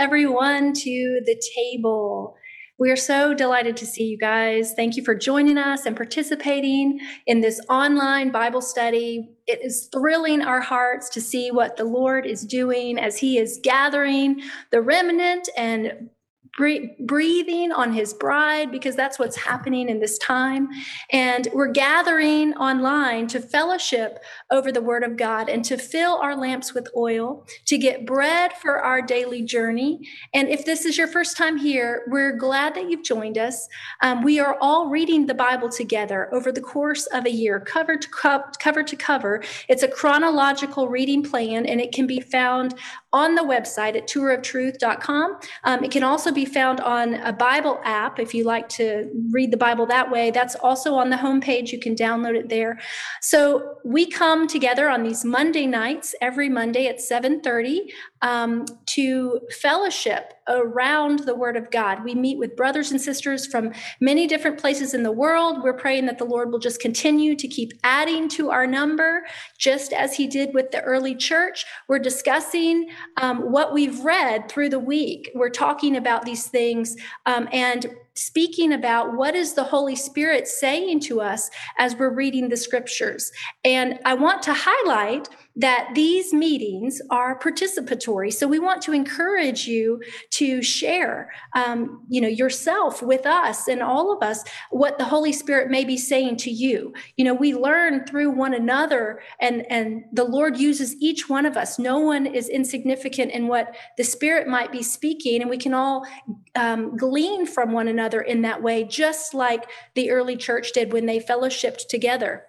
[0.00, 2.34] everyone to the table.
[2.78, 4.72] We are so delighted to see you guys.
[4.72, 9.28] Thank you for joining us and participating in this online Bible study.
[9.46, 13.60] It is thrilling our hearts to see what the Lord is doing as He is
[13.62, 16.08] gathering the remnant and
[16.56, 20.68] breathing on his bride because that's what's happening in this time.
[21.10, 24.18] And we're gathering online to fellowship
[24.50, 28.52] over the word of God and to fill our lamps with oil, to get bread
[28.54, 30.08] for our daily journey.
[30.34, 33.68] And if this is your first time here, we're glad that you've joined us.
[34.02, 37.96] Um, we are all reading the Bible together over the course of a year, cover
[37.96, 39.42] to co- cover to cover.
[39.68, 42.74] It's a chronological reading plan, and it can be found
[43.12, 45.38] on the website at torahoftruth.com.
[45.64, 49.50] Um, it can also be found on a Bible app if you like to read
[49.50, 50.30] the Bible that way.
[50.30, 51.72] That's also on the homepage.
[51.72, 52.78] You can download it there.
[53.20, 57.90] So we come together on these Monday nights every Monday at 7:30
[58.22, 62.04] um, to fellowship around the Word of God.
[62.04, 65.62] We meet with brothers and sisters from many different places in the world.
[65.62, 69.22] We're praying that the Lord will just continue to keep adding to our number,
[69.58, 71.64] just as He did with the early church.
[71.88, 75.30] We're discussing um, what we've read through the week.
[75.34, 81.00] We're talking about these things um, and speaking about what is the Holy Spirit saying
[81.00, 81.48] to us
[81.78, 83.32] as we're reading the scriptures.
[83.64, 85.28] And I want to highlight
[85.60, 88.32] that these meetings are participatory.
[88.32, 93.82] So we want to encourage you to share, um, you know, yourself with us and
[93.82, 96.94] all of us what the Holy Spirit may be saying to you.
[97.16, 101.58] You know, we learn through one another, and and the Lord uses each one of
[101.58, 101.78] us.
[101.78, 106.06] No one is insignificant in what the Spirit might be speaking, and we can all
[106.54, 111.04] um, glean from one another in that way, just like the early church did when
[111.04, 112.44] they fellowshipped together.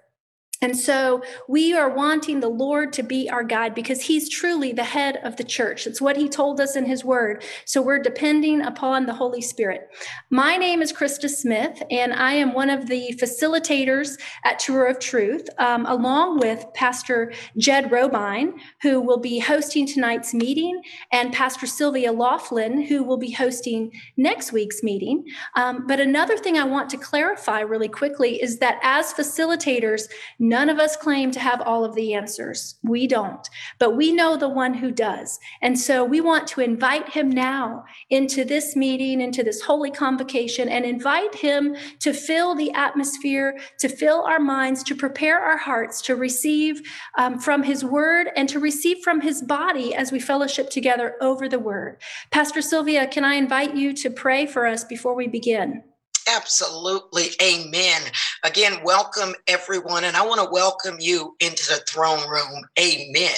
[0.64, 4.83] And so we are wanting the Lord to be our guide because he's truly the
[4.83, 5.88] head of the church.
[5.88, 7.44] It's what he told us in his word.
[7.66, 9.89] So we're depending upon the Holy Spirit.
[10.30, 14.99] My name is Krista Smith, and I am one of the facilitators at Torah of
[14.99, 20.80] Truth, um, along with Pastor Jed Robine, who will be hosting tonight's meeting,
[21.11, 25.26] and Pastor Sylvia Laughlin, who will be hosting next week's meeting.
[25.55, 30.04] Um, but another thing I want to clarify really quickly is that as facilitators,
[30.52, 32.76] None of us claim to have all of the answers.
[32.84, 35.39] We don't, but we know the one who does.
[35.62, 40.67] And so we want to invite him now into this meeting, into this holy convocation,
[40.67, 46.02] and invite him to fill the atmosphere, to fill our minds, to prepare our hearts
[46.02, 46.82] to receive
[47.17, 51.48] um, from his word and to receive from his body as we fellowship together over
[51.48, 52.02] the word.
[52.30, 55.84] Pastor Sylvia, can I invite you to pray for us before we begin?
[56.27, 57.30] Absolutely.
[57.42, 58.02] Amen.
[58.43, 60.04] Again, welcome everyone.
[60.04, 62.64] And I want to welcome you into the throne room.
[62.80, 63.36] Amen.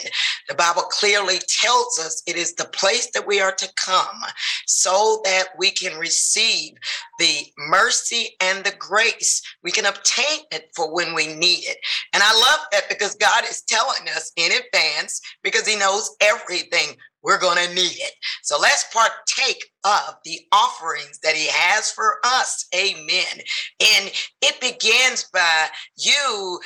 [0.49, 4.23] The Bible clearly tells us it is the place that we are to come
[4.67, 6.73] so that we can receive
[7.19, 9.41] the mercy and the grace.
[9.63, 11.77] We can obtain it for when we need it.
[12.13, 16.97] And I love that because God is telling us in advance because He knows everything
[17.23, 18.13] we're going to need it.
[18.43, 22.65] So let's partake of the offerings that he has for us.
[22.75, 23.41] Amen.
[23.79, 24.11] And
[24.41, 25.67] it begins by
[25.97, 26.59] you.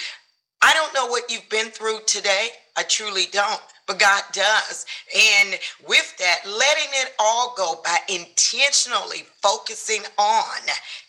[0.61, 2.49] I don't know what you've been through today.
[2.75, 4.85] I truly don't, but God does.
[5.15, 10.57] And with that, letting it all go by intentionally focusing on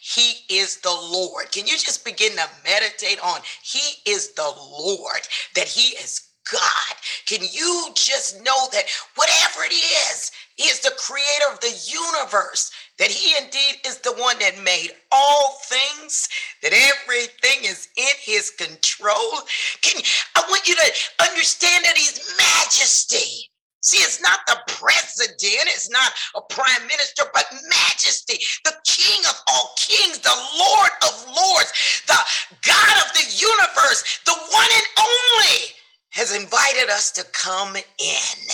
[0.00, 1.50] He is the Lord.
[1.52, 5.20] Can you just begin to meditate on He is the Lord,
[5.54, 6.94] that He is God.
[7.26, 8.84] Can you just know that
[9.16, 14.14] whatever it is, He is the creator of the universe, that He indeed is the
[14.14, 16.28] one that made all things,
[16.62, 19.42] that everything is in His control?
[19.82, 20.02] Can
[20.36, 20.92] I want you to
[21.30, 23.50] understand that He's majesty.
[23.80, 29.40] See, it's not the president, it's not a prime minister, but majesty, the king of
[29.48, 31.72] all kings, the Lord of lords,
[32.06, 32.18] the
[32.62, 35.77] God of the universe, the one and only
[36.10, 38.48] has invited us to come in.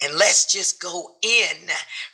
[0.00, 1.56] And let's just go in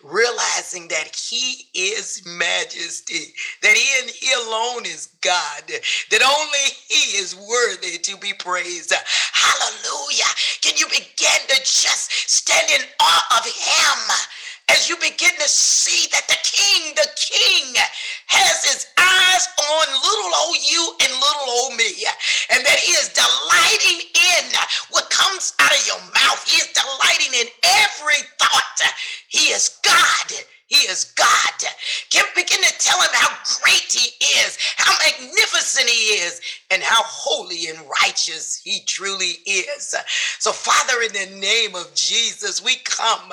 [0.03, 5.65] realizing that He is majesty, that He and He alone is God,
[6.11, 8.95] that only He is worthy to be praised.
[9.33, 10.33] Hallelujah.
[10.63, 14.17] Can you begin to just stand in awe of Him?
[14.71, 17.75] As you begin to see that the king, the king,
[18.27, 22.05] has his eyes on little old you and little old me,
[22.51, 24.45] and that he is delighting in
[24.91, 26.41] what comes out of your mouth.
[26.49, 27.47] He is delighting in
[27.85, 28.81] every thought.
[29.29, 30.33] He is God.
[30.75, 31.31] He is God.
[32.11, 33.31] Can begin to tell him how
[33.63, 34.11] great he
[34.41, 36.41] is, how magnificent he is,
[36.71, 39.95] and how holy and righteous he truly is.
[40.41, 43.33] So, Father, in the name of Jesus, we come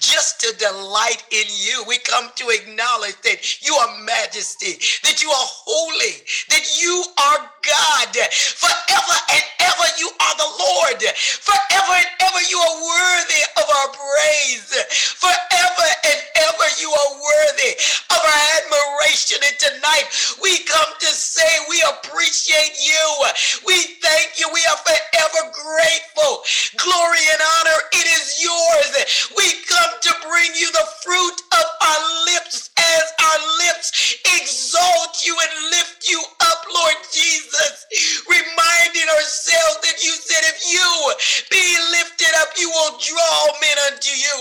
[0.00, 1.84] just to delight in you.
[1.88, 7.50] We come to acknowledge that you are majesty, that you are holy, that you are
[7.64, 8.14] God.
[8.30, 11.00] Forever and ever, you are the Lord.
[11.00, 14.70] Forever and ever, you are worthy of our praise.
[15.16, 17.72] Forever and ever, you are worthy
[18.10, 19.38] of our admiration.
[19.46, 20.06] And tonight,
[20.42, 23.06] we come to say we appreciate you.
[23.66, 24.50] We thank you.
[24.52, 26.42] We are forever grateful.
[26.82, 28.90] Glory and honor, it is yours.
[29.36, 32.02] We come to bring you the fruit of our
[32.34, 37.86] lips our lips exalt you and lift you up, Lord Jesus.
[38.28, 40.88] Reminding ourselves that you said, if you
[41.50, 44.38] be lifted up, you will draw men unto you.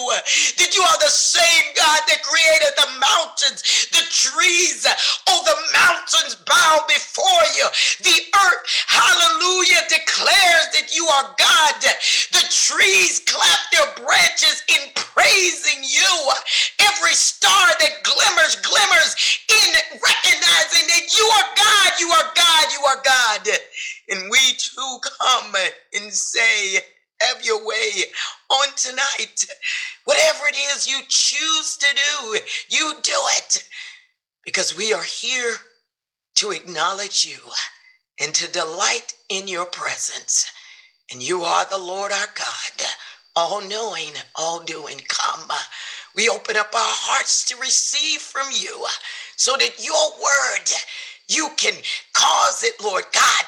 [0.57, 4.87] That you are the same God that created the mountains, the trees.
[5.27, 7.67] Oh, the mountains bow before you.
[8.03, 11.75] The earth, hallelujah, declares that you are God.
[11.81, 16.13] The trees clap their branches in praising you.
[16.79, 22.85] Every star that glimmers, glimmers in recognizing that you are God, you are God, you
[22.85, 23.47] are God.
[24.09, 25.55] And we too come
[25.93, 26.79] and say,
[27.21, 27.89] have your way
[28.49, 29.45] on tonight.
[30.05, 32.39] Whatever it is you choose to do,
[32.69, 33.67] you do it
[34.43, 35.55] because we are here
[36.35, 37.39] to acknowledge you
[38.19, 40.51] and to delight in your presence.
[41.11, 42.87] And you are the Lord our God,
[43.35, 44.99] all knowing, all doing.
[45.07, 45.49] Come.
[46.15, 48.85] We open up our hearts to receive from you
[49.35, 50.69] so that your word,
[51.27, 51.73] you can
[52.13, 53.45] cause it, Lord God,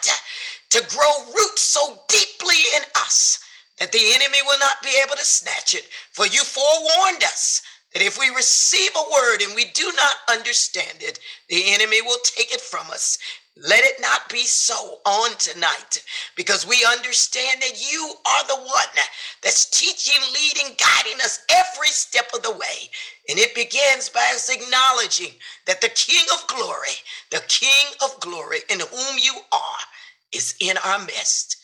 [0.72, 3.40] to grow roots so deeply in us
[3.80, 5.86] that the enemy will not be able to snatch it.
[6.12, 7.62] For you forewarned us
[7.94, 11.20] that if we receive a word and we do not understand it,
[11.50, 13.18] the enemy will take it from us.
[13.56, 16.04] Let it not be so on tonight
[16.36, 18.96] because we understand that you are the one
[19.44, 22.90] that's teaching, leading, guiding us every step of the way.
[23.30, 25.36] And it begins by us acknowledging
[25.68, 26.96] that the King of glory,
[27.30, 29.84] the King of glory in whom you are,
[30.32, 31.58] is in our midst.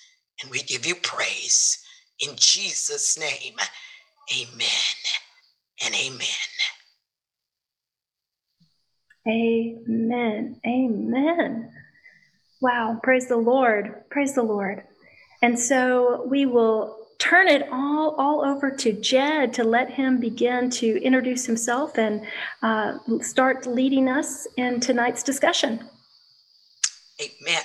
[0.43, 1.83] And we give you praise
[2.19, 3.55] in Jesus' name.
[4.39, 4.67] Amen
[5.83, 6.27] and amen.
[9.27, 10.61] Amen.
[10.65, 11.78] Amen.
[12.61, 12.99] Wow.
[13.03, 14.03] Praise the Lord.
[14.09, 14.83] Praise the Lord.
[15.41, 20.69] And so we will turn it all all over to Jed to let him begin
[20.69, 22.25] to introduce himself and
[22.63, 25.87] uh, start leading us in tonight's discussion.
[27.21, 27.63] Amen.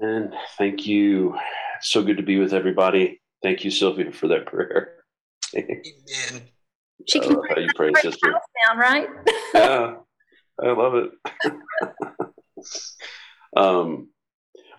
[0.00, 1.36] And thank you.
[1.80, 3.20] So good to be with everybody.
[3.42, 4.94] Thank you, Sylvia, for that prayer.
[5.56, 6.42] Amen.
[7.06, 8.32] She can how you pray, sister.
[8.66, 9.08] down, right?
[9.54, 9.94] yeah,
[10.62, 11.10] I love it.
[13.56, 14.08] um,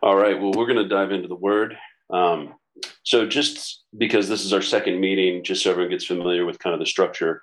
[0.01, 0.39] all right.
[0.39, 1.75] Well, we're going to dive into the word.
[2.11, 2.55] Um,
[3.03, 6.73] so, just because this is our second meeting, just so everyone gets familiar with kind
[6.73, 7.41] of the structure,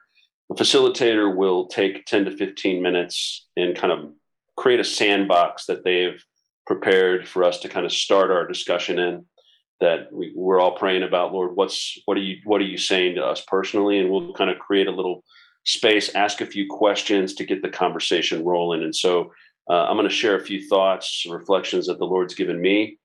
[0.49, 4.13] the facilitator will take 10 to 15 minutes and kind of
[4.57, 6.25] create a sandbox that they've
[6.67, 9.25] prepared for us to kind of start our discussion in
[9.81, 13.15] that we, we're all praying about lord what's what are you what are you saying
[13.15, 15.23] to us personally and we'll kind of create a little
[15.65, 19.31] space ask a few questions to get the conversation rolling and so
[19.71, 22.99] uh, i'm going to share a few thoughts reflections that the lord's given me.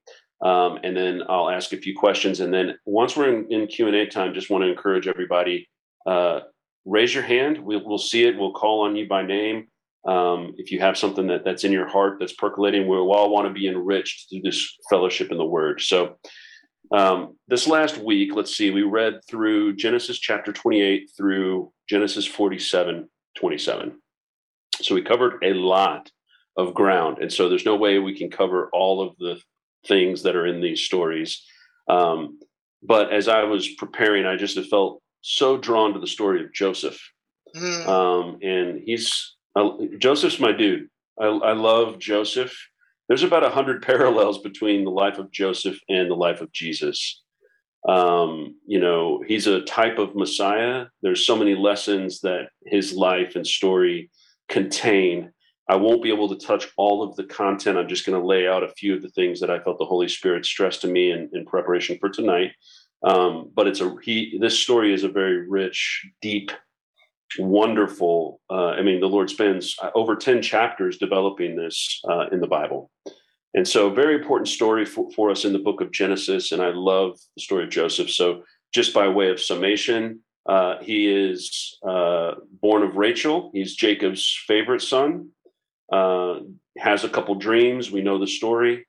[0.43, 2.39] Um, and then i'll ask a few questions.
[2.39, 5.67] And then once we're in, in q&a time just want to encourage everybody
[6.05, 6.41] uh,
[6.85, 7.59] raise your hand.
[7.59, 8.37] We'll, we'll see it.
[8.37, 9.67] We'll call on you by name.
[10.07, 13.47] Um, if you have something that, that's in your heart that's percolating we'll all want
[13.47, 15.79] to be enriched through this fellowship in the word.
[15.79, 16.17] So
[16.91, 23.09] um, this last week, let's see, we read through Genesis chapter 28 through Genesis 47
[23.37, 24.01] 27.
[24.81, 26.09] So we covered a lot
[26.57, 27.19] of ground.
[27.19, 29.39] And so there's no way we can cover all of the
[29.87, 31.43] things that are in these stories.
[31.87, 32.39] Um,
[32.83, 36.99] but as I was preparing, I just felt so drawn to the story of Joseph.
[37.55, 37.87] Mm.
[37.87, 40.89] Um, and he's, uh, Joseph's my dude.
[41.19, 42.53] I, I love Joseph
[43.11, 47.21] there's about a hundred parallels between the life of Joseph and the life of Jesus.
[47.85, 50.85] Um, you know, he's a type of Messiah.
[51.01, 54.09] There's so many lessons that his life and story
[54.47, 55.33] contain.
[55.71, 57.77] I won't be able to touch all of the content.
[57.77, 59.85] I'm just going to lay out a few of the things that I felt the
[59.85, 62.51] Holy Spirit stressed to me in, in preparation for tonight.
[63.03, 64.37] Um, but it's a he.
[64.37, 66.51] This story is a very rich, deep
[67.39, 68.41] wonderful.
[68.49, 72.47] Uh, I mean, the Lord spends uh, over 10 chapters developing this uh, in the
[72.47, 72.91] Bible.
[73.53, 76.51] And so, very important story for, for us in the book of Genesis.
[76.51, 78.09] And I love the story of Joseph.
[78.09, 80.19] So, just by way of summation,
[80.55, 83.51] Uh, he is uh, born of Rachel.
[83.53, 85.29] He's Jacob's favorite son.
[85.91, 86.39] Uh,
[86.77, 87.91] has a couple dreams.
[87.91, 88.87] We know the story.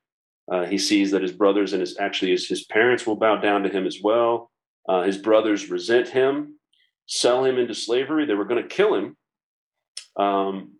[0.50, 3.62] Uh, he sees that his brothers and his actually his, his parents will bow down
[3.62, 4.50] to him as well.
[4.88, 6.58] Uh, his brothers resent him,
[7.06, 8.26] sell him into slavery.
[8.26, 9.16] They were going to kill him.
[10.16, 10.72] Um,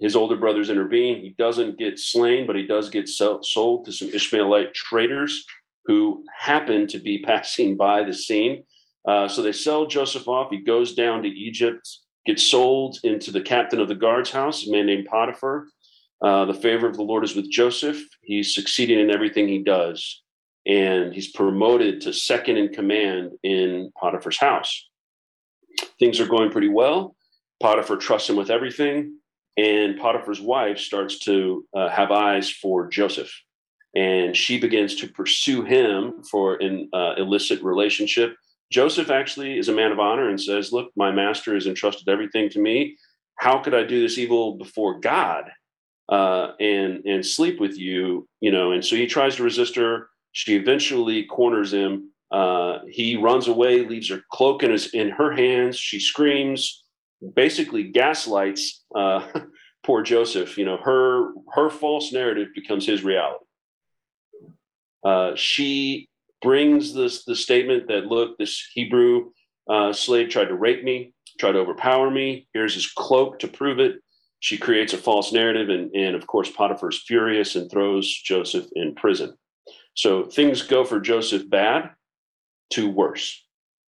[0.00, 1.20] his older brothers intervene.
[1.20, 5.46] He doesn't get slain, but he does get sold to some Ishmaelite traders
[5.86, 8.64] who happen to be passing by the scene.
[9.06, 10.50] Uh, so they sell Joseph off.
[10.50, 11.88] He goes down to Egypt,
[12.26, 15.68] gets sold into the captain of the guard's house, a man named Potiphar.
[16.22, 18.02] Uh, the favor of the Lord is with Joseph.
[18.22, 20.22] He's succeeding in everything he does,
[20.66, 24.88] and he's promoted to second in command in Potiphar's house.
[25.98, 27.14] Things are going pretty well.
[27.60, 29.18] Potiphar trusts him with everything,
[29.56, 33.32] and Potiphar's wife starts to uh, have eyes for Joseph,
[33.94, 38.36] and she begins to pursue him for an uh, illicit relationship.
[38.78, 42.48] Joseph actually is a man of honor and says, "Look, my master has entrusted everything
[42.50, 42.96] to me.
[43.36, 45.44] How could I do this evil before God?"
[46.08, 48.72] uh, and and sleep with you, you know.
[48.72, 50.08] And so he tries to resist her.
[50.32, 52.10] She eventually corners him.
[52.30, 55.78] Uh, he runs away, leaves her cloak in his in her hands.
[55.78, 56.84] She screams,
[57.34, 59.26] basically gaslights uh,
[59.84, 60.58] poor Joseph.
[60.58, 63.44] You know, her her false narrative becomes his reality.
[65.04, 66.08] Uh, she
[66.44, 69.30] brings this the statement that look, this Hebrew
[69.68, 72.46] uh, slave tried to rape me, tried to overpower me.
[72.54, 73.96] Here's his cloak to prove it
[74.44, 78.94] she creates a false narrative, and, and of course, Potiphar's furious and throws Joseph in
[78.94, 79.34] prison.
[79.94, 81.88] So things go for Joseph bad
[82.74, 83.42] to worse.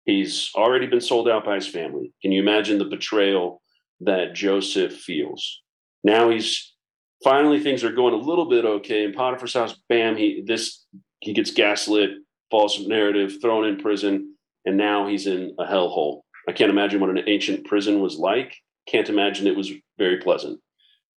[0.06, 2.14] He's already been sold out by his family.
[2.22, 3.62] Can you imagine the betrayal
[4.00, 5.62] that Joseph feels?
[6.06, 6.74] Now he's
[7.22, 9.76] finally things are going a little bit okay in Potiphar's house.
[9.90, 10.86] Bam, he this
[11.20, 12.12] he gets gaslit,
[12.56, 14.36] false narrative, thrown in prison,
[14.66, 16.22] and now he's in a hellhole.
[16.48, 18.56] I can't imagine what an ancient prison was like
[18.88, 20.60] can't imagine it was very pleasant.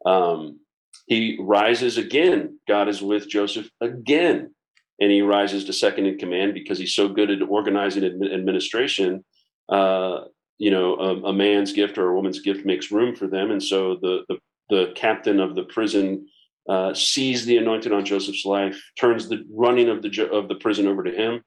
[0.07, 0.61] Um,
[1.07, 2.59] he rises again.
[2.67, 4.55] God is with Joseph again.
[5.01, 9.25] And he rises to second in command because he's so good at organizing administration.
[9.69, 10.23] Uh,
[10.59, 13.53] you know, a, a, man's gift or a woman's gift makes room for them.
[13.53, 14.39] And so the, the,
[14.71, 16.27] the captain of the prison
[16.69, 20.87] uh, sees the anointed on Joseph's life, turns the running of the, of the prison
[20.87, 21.43] over to him.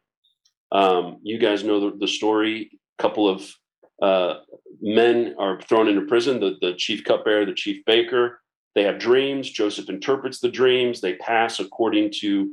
[0.72, 2.72] Um, you guys know the, the story.
[3.00, 3.54] A couple of
[4.02, 4.40] uh,
[4.82, 8.42] men are thrown into prison the, the chief cupbearer, the chief baker.
[8.74, 9.50] They have dreams.
[9.50, 11.02] Joseph interprets the dreams.
[11.02, 12.52] They pass according to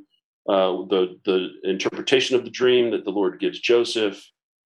[0.49, 4.23] uh, the, the interpretation of the dream that the Lord gives Joseph.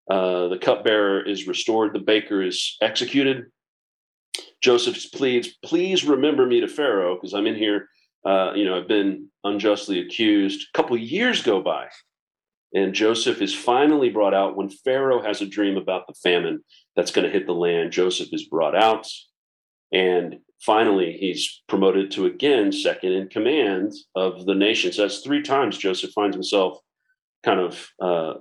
[0.10, 1.94] Uh, the cupbearer is restored.
[1.94, 3.46] The baker is executed.
[4.62, 7.90] Joseph pleads, please remember me to Pharaoh because I'm in here.
[8.24, 10.68] Uh, you know, I've been unjustly accused.
[10.74, 11.88] A couple years go by,
[12.74, 16.64] and Joseph is finally brought out when Pharaoh has a dream about the famine
[16.96, 17.92] that's going to hit the land.
[17.92, 19.08] Joseph is brought out.
[19.92, 24.92] And finally, he's promoted to again second in command of the nation.
[24.92, 26.78] So that's three times Joseph finds himself
[27.44, 28.34] kind of uh,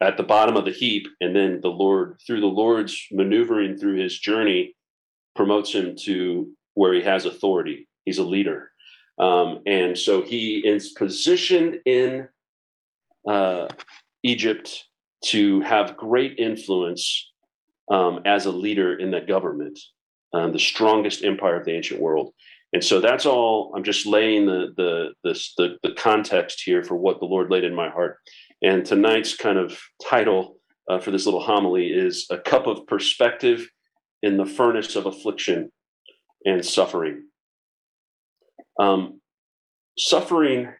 [0.00, 1.08] at the bottom of the heap.
[1.20, 4.76] And then the Lord, through the Lord's maneuvering through his journey,
[5.34, 7.88] promotes him to where he has authority.
[8.04, 8.70] He's a leader.
[9.18, 12.28] Um, and so he is positioned in
[13.28, 13.68] uh,
[14.22, 14.84] Egypt
[15.26, 17.32] to have great influence
[17.90, 19.78] um, as a leader in that government,
[20.32, 22.32] um, the strongest empire of the ancient world.
[22.72, 23.72] And so that's all.
[23.76, 27.74] I'm just laying the the the, the context here for what the Lord laid in
[27.74, 28.18] my heart.
[28.62, 30.58] And tonight's kind of title
[30.90, 33.68] uh, for this little homily is a cup of perspective
[34.24, 35.70] in the furnace of affliction
[36.46, 37.24] and suffering.
[38.80, 39.20] Um,
[39.98, 40.72] suffering.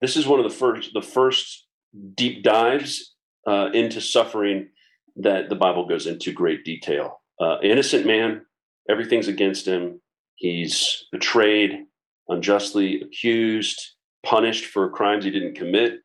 [0.00, 1.66] This is one of the first the first
[2.14, 3.14] deep dives
[3.46, 4.68] uh, into suffering
[5.16, 7.20] that the Bible goes into great detail.
[7.40, 8.42] Uh, innocent man,
[8.88, 10.00] everything's against him.
[10.36, 11.84] He's betrayed,
[12.28, 13.78] unjustly accused,
[14.24, 16.00] punished for crimes he didn't commit.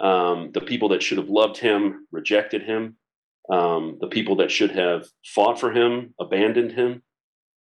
[0.00, 2.96] Um, the people that should have loved him rejected him.
[3.50, 7.02] Um, the people that should have fought for him abandoned him.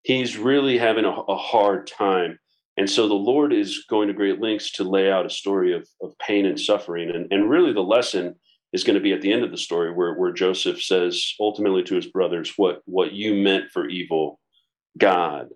[0.04, 2.40] He's really having a, a hard time
[2.78, 5.88] and so the Lord is going to great lengths to lay out a story of,
[6.02, 7.10] of pain and suffering.
[7.10, 8.36] And, and really, the lesson
[8.72, 11.82] is going to be at the end of the story where, where Joseph says ultimately
[11.84, 14.40] to his brothers, what, what you meant for evil,
[14.98, 15.48] God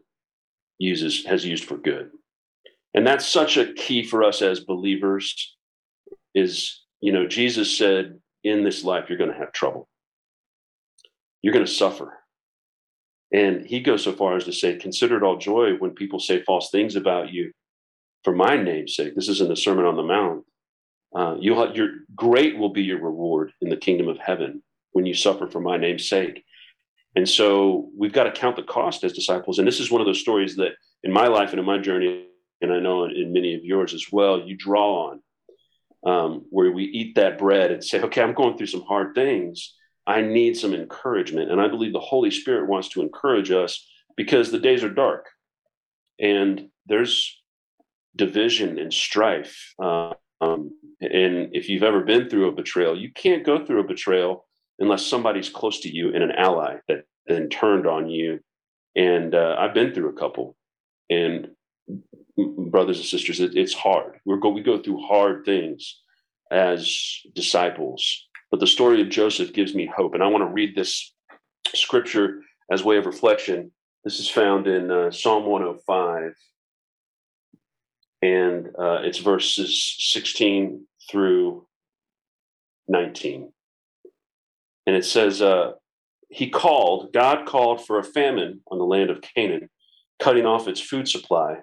[0.80, 2.10] uses has used for good.
[2.96, 5.56] And that's such a key for us as believers
[6.34, 9.88] is, you know, Jesus said, in this life, you're going to have trouble.
[11.41, 12.17] You're going to suffer.
[13.33, 16.43] And he goes so far as to say, Consider it all joy when people say
[16.43, 17.51] false things about you
[18.24, 19.15] for my name's sake.
[19.15, 20.45] This isn't the Sermon on the Mount.
[21.15, 24.62] Uh, you'll have, your great will be your reward in the kingdom of heaven.
[24.93, 26.43] when you suffer for my name's sake.
[27.15, 29.57] And so we've got to count the cost as disciples.
[29.57, 32.25] And this is one of those stories that in my life and in my journey,
[32.62, 35.21] and I know in many of yours as well, you draw on
[36.05, 39.75] um, where we eat that bread and say, okay, I'm going through some hard things.
[40.12, 41.51] I need some encouragement.
[41.51, 43.88] And I believe the Holy Spirit wants to encourage us
[44.18, 45.27] because the days are dark
[46.20, 47.41] and there's
[48.15, 49.74] division and strife.
[49.80, 54.46] Um, and if you've ever been through a betrayal, you can't go through a betrayal
[54.80, 58.39] unless somebody's close to you and an ally that then turned on you.
[58.96, 60.58] And uh, I've been through a couple,
[61.10, 61.48] and
[62.38, 64.18] brothers and sisters, it, it's hard.
[64.25, 66.01] we go we go through hard things
[66.51, 68.27] as disciples.
[68.51, 71.13] But the story of Joseph gives me hope, and I want to read this
[71.74, 73.72] scripture as way of reflection.
[74.03, 76.34] This is found in uh, Psalm 105,
[78.22, 81.65] and uh, it's verses 16 through
[82.88, 83.51] 19.
[84.86, 85.74] And it says, uh,
[86.29, 89.70] He called, God called for a famine on the land of Canaan,
[90.20, 91.58] cutting off its food supply.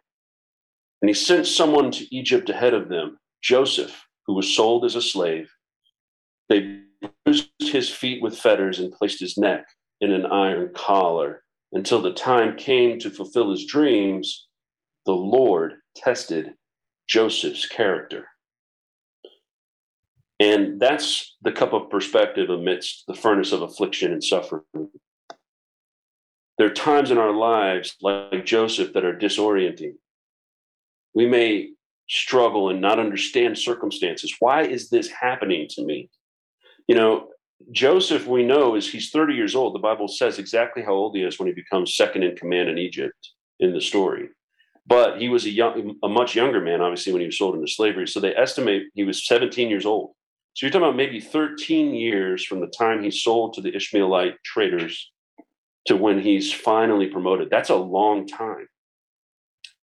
[1.03, 5.03] And he sent someone to Egypt ahead of them, Joseph, who was sold as a
[5.03, 5.51] slave.
[6.49, 6.81] They
[7.25, 9.67] bruised his feet with fetters and placed his neck
[10.01, 14.49] in an iron collar until the time came to fulfill his dreams.
[15.07, 16.55] The Lord tested
[17.09, 18.27] Joseph's character.
[20.41, 24.63] And that's the cup of perspective amidst the furnace of affliction and suffering.
[26.59, 29.95] There are times in our lives, like Joseph, that are disorienting.
[31.15, 31.71] We may
[32.09, 34.35] struggle and not understand circumstances.
[34.39, 36.09] Why is this happening to me?
[36.89, 37.29] You know,
[37.71, 39.75] Joseph, we know, is he's 30 years old.
[39.75, 42.79] The Bible says exactly how old he is when he becomes second in command in
[42.79, 43.31] Egypt
[43.61, 44.31] in the story.
[44.87, 47.69] But he was a young, a much younger man, obviously, when he was sold into
[47.69, 48.09] slavery.
[48.09, 50.13] So they estimate he was 17 years old.
[50.55, 54.43] So you're talking about maybe 13 years from the time he's sold to the Ishmaelite
[54.45, 55.11] traders
[55.87, 57.51] to when he's finally promoted.
[57.51, 58.67] That's a long time.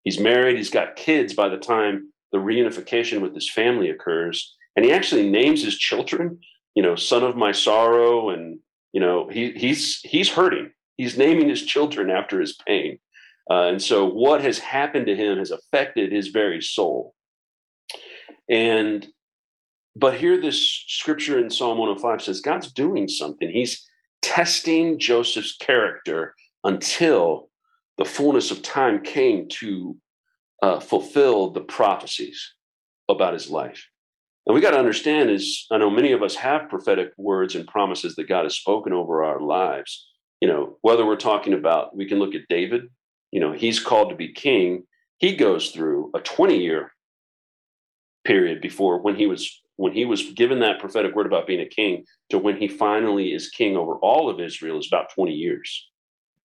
[0.03, 4.55] He's married, he's got kids by the time the reunification with his family occurs.
[4.75, 6.39] And he actually names his children,
[6.75, 8.29] you know, son of my sorrow.
[8.29, 8.59] And,
[8.91, 10.71] you know, he, he's, he's hurting.
[10.97, 12.99] He's naming his children after his pain.
[13.49, 17.13] Uh, and so what has happened to him has affected his very soul.
[18.49, 19.07] And
[19.95, 23.49] but here, this scripture in Psalm 105 says God's doing something.
[23.49, 23.87] He's
[24.21, 26.33] testing Joseph's character
[26.63, 27.49] until
[27.97, 29.95] the fullness of time came to
[30.63, 32.53] uh, fulfill the prophecies
[33.07, 33.87] about his life.
[34.45, 37.67] And we got to understand is I know many of us have prophetic words and
[37.67, 40.07] promises that God has spoken over our lives.
[40.41, 42.89] You know, whether we're talking about, we can look at David,
[43.31, 44.83] you know, he's called to be king.
[45.17, 46.91] He goes through a 20 year
[48.25, 51.65] period before when he was when he was given that prophetic word about being a
[51.65, 55.89] king to when he finally is king over all of Israel is about 20 years.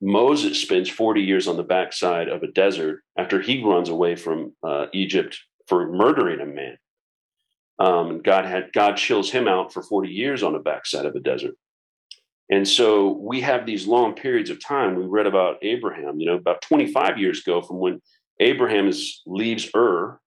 [0.00, 4.54] Moses spends 40 years on the backside of a desert after he runs away from
[4.62, 6.76] uh, Egypt for murdering a man.
[7.78, 11.20] Um, God had God chills him out for 40 years on the backside of a
[11.20, 11.54] desert.
[12.50, 14.94] And so we have these long periods of time.
[14.94, 18.00] We read about Abraham, you know, about 25 years ago from when
[18.40, 20.20] Abraham is, leaves Ur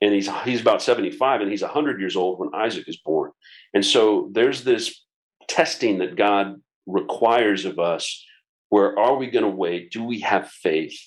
[0.00, 3.32] and he's he's about 75 and he's 100 years old when Isaac is born.
[3.72, 5.02] And so there's this
[5.48, 8.24] testing that God requires of us
[8.68, 9.92] where are we going to wait?
[9.92, 10.98] Do we have faith?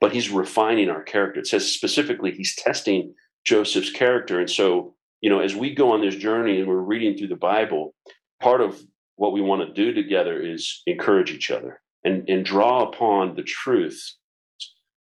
[0.00, 1.40] But he's refining our character.
[1.40, 4.40] It says specifically he's testing Joseph's character.
[4.40, 7.36] And so, you know, as we go on this journey and we're reading through the
[7.36, 7.94] Bible,
[8.40, 8.80] part of
[9.16, 13.42] what we want to do together is encourage each other and, and draw upon the
[13.42, 14.18] truths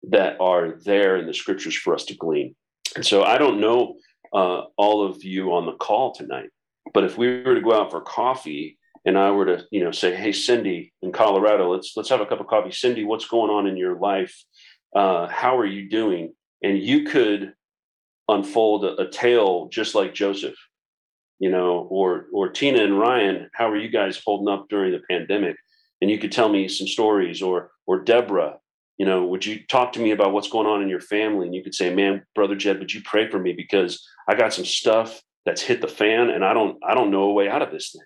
[0.09, 2.55] that are there in the scriptures for us to glean.
[2.95, 3.95] And so I don't know
[4.33, 6.49] uh, all of you on the call tonight,
[6.93, 9.91] but if we were to go out for coffee and I were to, you know,
[9.91, 13.51] say, "Hey, Cindy in Colorado, let's let's have a cup of coffee." Cindy, what's going
[13.51, 14.35] on in your life?
[14.95, 16.33] Uh, how are you doing?
[16.63, 17.53] And you could
[18.27, 20.57] unfold a, a tale just like Joseph,
[21.39, 23.49] you know, or or Tina and Ryan.
[23.53, 25.55] How are you guys holding up during the pandemic?
[26.01, 28.57] And you could tell me some stories, or or Deborah,
[28.97, 31.45] you know, would you talk to me about what's going on in your family?
[31.45, 34.53] And you could say, man, brother Jed, would you pray for me because I got
[34.53, 37.61] some stuff that's hit the fan and I don't, I don't know a way out
[37.61, 38.01] of this thing.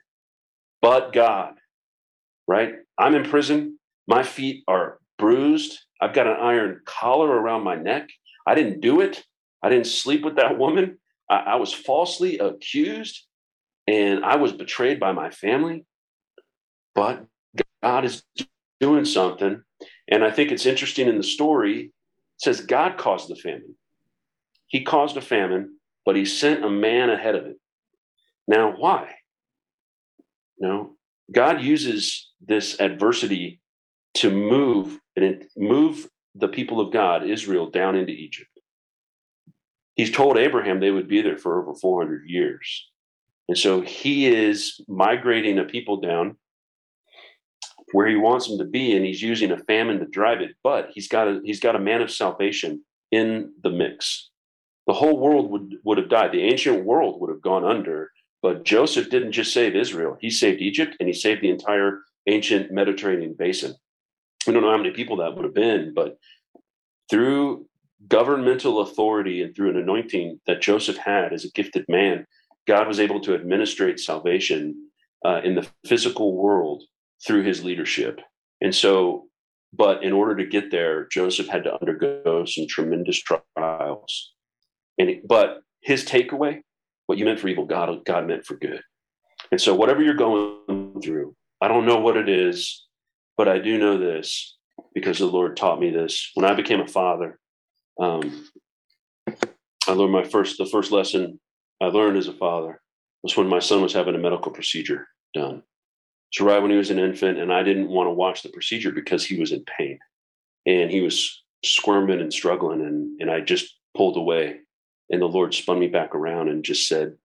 [0.82, 1.54] But God,
[2.48, 2.74] right?
[2.98, 3.80] I'm in prison.
[4.08, 5.78] My feet are bruised.
[6.02, 8.10] I've got an iron collar around my neck.
[8.48, 9.24] I didn't do it.
[9.62, 10.98] I didn't sleep with that woman.
[11.30, 13.26] I, I was falsely accused
[13.88, 15.86] and I was betrayed by my family.
[16.96, 17.26] But
[17.82, 18.24] God is
[18.80, 19.64] doing something
[20.10, 21.92] and I think it's interesting in the story, it
[22.38, 23.76] says God caused the famine.
[24.68, 27.58] He caused a famine, but he sent a man ahead of it.
[28.48, 29.12] Now, why?
[30.58, 30.96] No,
[31.32, 33.62] God uses this adversity
[34.16, 38.49] to move and move the people of God, Israel, down into Egypt.
[40.00, 42.90] He's told Abraham they would be there for over 400 years.
[43.50, 46.38] And so he is migrating a people down
[47.92, 50.52] where he wants them to be, and he's using a famine to drive it.
[50.64, 52.82] But he's got a he's got a man of salvation
[53.12, 54.30] in the mix.
[54.88, 56.32] The whole world would would have died.
[56.32, 58.10] The ancient world would have gone under.
[58.42, 62.72] But Joseph didn't just save Israel; he saved Egypt, and he saved the entire ancient
[62.72, 63.76] Mediterranean basin.
[64.48, 66.18] We don't know how many people that would have been, but
[67.10, 67.66] through
[68.08, 72.26] governmental authority and through an anointing that Joseph had as a gifted man,
[72.68, 74.90] God was able to administrate salvation
[75.26, 76.84] uh, in the physical world
[77.26, 78.22] through his leadership.
[78.62, 79.26] And so,
[79.74, 84.34] but in order to get there, Joseph had to undergo some tremendous trials.
[84.98, 86.62] And but his takeaway,
[87.06, 88.82] what you meant for evil, God God meant for good.
[89.52, 92.86] And so, whatever you're going through, I don't know what it is,
[93.38, 94.58] but I do know this
[94.94, 97.40] because the Lord taught me this when I became a father.
[98.00, 98.46] Um,
[99.88, 101.40] I learned my first the first lesson
[101.82, 102.82] I learned as a father
[103.24, 105.64] was when my son was having a medical procedure done.
[106.32, 108.92] So right when he was an infant, and I didn't want to watch the procedure
[108.92, 110.00] because he was in pain
[110.66, 114.60] and he was squirming and struggling, and and I just pulled away.
[115.12, 117.16] And the Lord spun me back around and just said,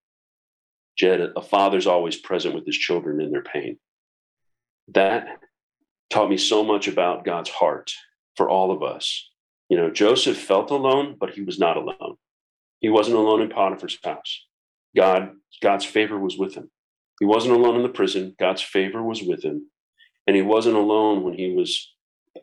[0.97, 3.79] Jed, a father's always present with his children in their pain.
[4.89, 5.41] That
[6.09, 7.93] taught me so much about God's heart
[8.37, 9.29] for all of us.
[9.69, 12.17] You know, Joseph felt alone, but he was not alone.
[12.81, 14.47] He wasn't alone in Potiphar's house.
[14.95, 16.71] God, God's favor was with him.
[17.19, 18.35] He wasn't alone in the prison.
[18.39, 19.71] God's favor was with him.
[20.27, 21.93] And he wasn't alone when he was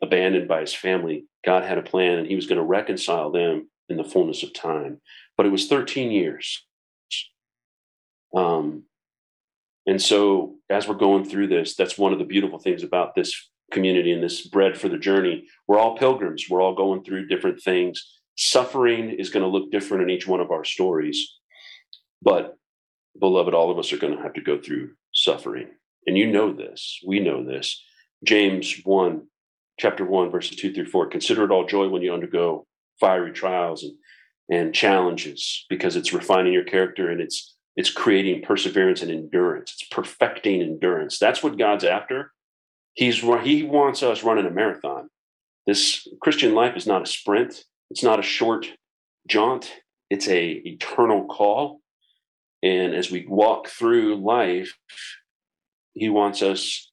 [0.00, 1.26] abandoned by his family.
[1.44, 4.52] God had a plan and he was going to reconcile them in the fullness of
[4.52, 5.00] time.
[5.36, 6.64] But it was 13 years.
[8.34, 8.84] Um,
[9.86, 13.50] and so, as we're going through this, that's one of the beautiful things about this
[13.72, 15.46] community and this bread for the journey.
[15.66, 18.20] We're all pilgrims, we're all going through different things.
[18.36, 21.28] Suffering is going to look different in each one of our stories.
[22.22, 22.56] But
[23.18, 25.68] beloved, all of us are going to have to go through suffering.
[26.06, 26.98] And you know this.
[27.06, 27.82] We know this.
[28.24, 29.22] James 1,
[29.78, 31.08] chapter 1, verses 2 through 4.
[31.08, 32.66] Consider it all joy when you undergo
[33.00, 33.94] fiery trials and,
[34.50, 39.72] and challenges because it's refining your character and it's it's creating perseverance and endurance.
[39.72, 41.18] It's perfecting endurance.
[41.18, 42.32] That's what God's after.
[42.94, 45.08] He's he wants us running a marathon.
[45.66, 47.64] This Christian life is not a sprint.
[47.90, 48.66] It's not a short
[49.28, 49.72] jaunt.
[50.10, 51.82] It's a eternal call
[52.62, 54.72] and as we walk through life,
[55.94, 56.90] he wants us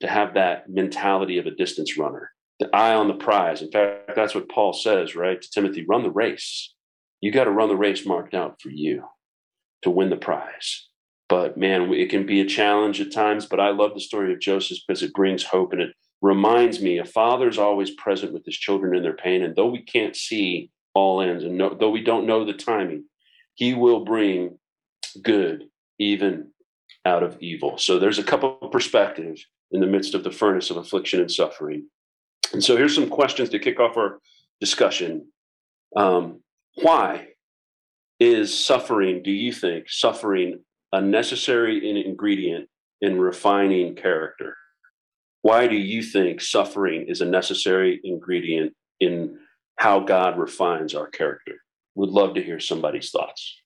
[0.00, 3.62] to have that mentality of a distance runner, the eye on the prize.
[3.62, 5.40] In fact, that's what Paul says, right?
[5.40, 6.74] To Timothy, run the race.
[7.20, 9.04] You got to run the race marked out for you
[9.82, 10.87] to win the prize.
[11.28, 13.46] But man, it can be a challenge at times.
[13.46, 16.98] But I love the story of Joseph because it brings hope and it reminds me
[16.98, 19.42] a father is always present with his children in their pain.
[19.42, 23.04] And though we can't see all ends and no, though we don't know the timing,
[23.54, 24.58] he will bring
[25.22, 25.64] good
[25.98, 26.50] even
[27.04, 27.78] out of evil.
[27.78, 31.30] So there's a couple of perspectives in the midst of the furnace of affliction and
[31.30, 31.88] suffering.
[32.52, 34.20] And so here's some questions to kick off our
[34.60, 35.28] discussion.
[35.96, 36.40] Um,
[36.76, 37.28] why
[38.20, 40.60] is suffering, do you think, suffering
[40.92, 42.68] a necessary ingredient
[43.00, 44.56] in refining character?
[45.42, 49.38] Why do you think suffering is a necessary ingredient in
[49.76, 51.54] how God refines our character?
[51.94, 53.60] Would love to hear somebody's thoughts.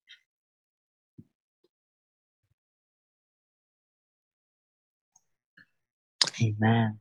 [6.42, 6.98] Amen.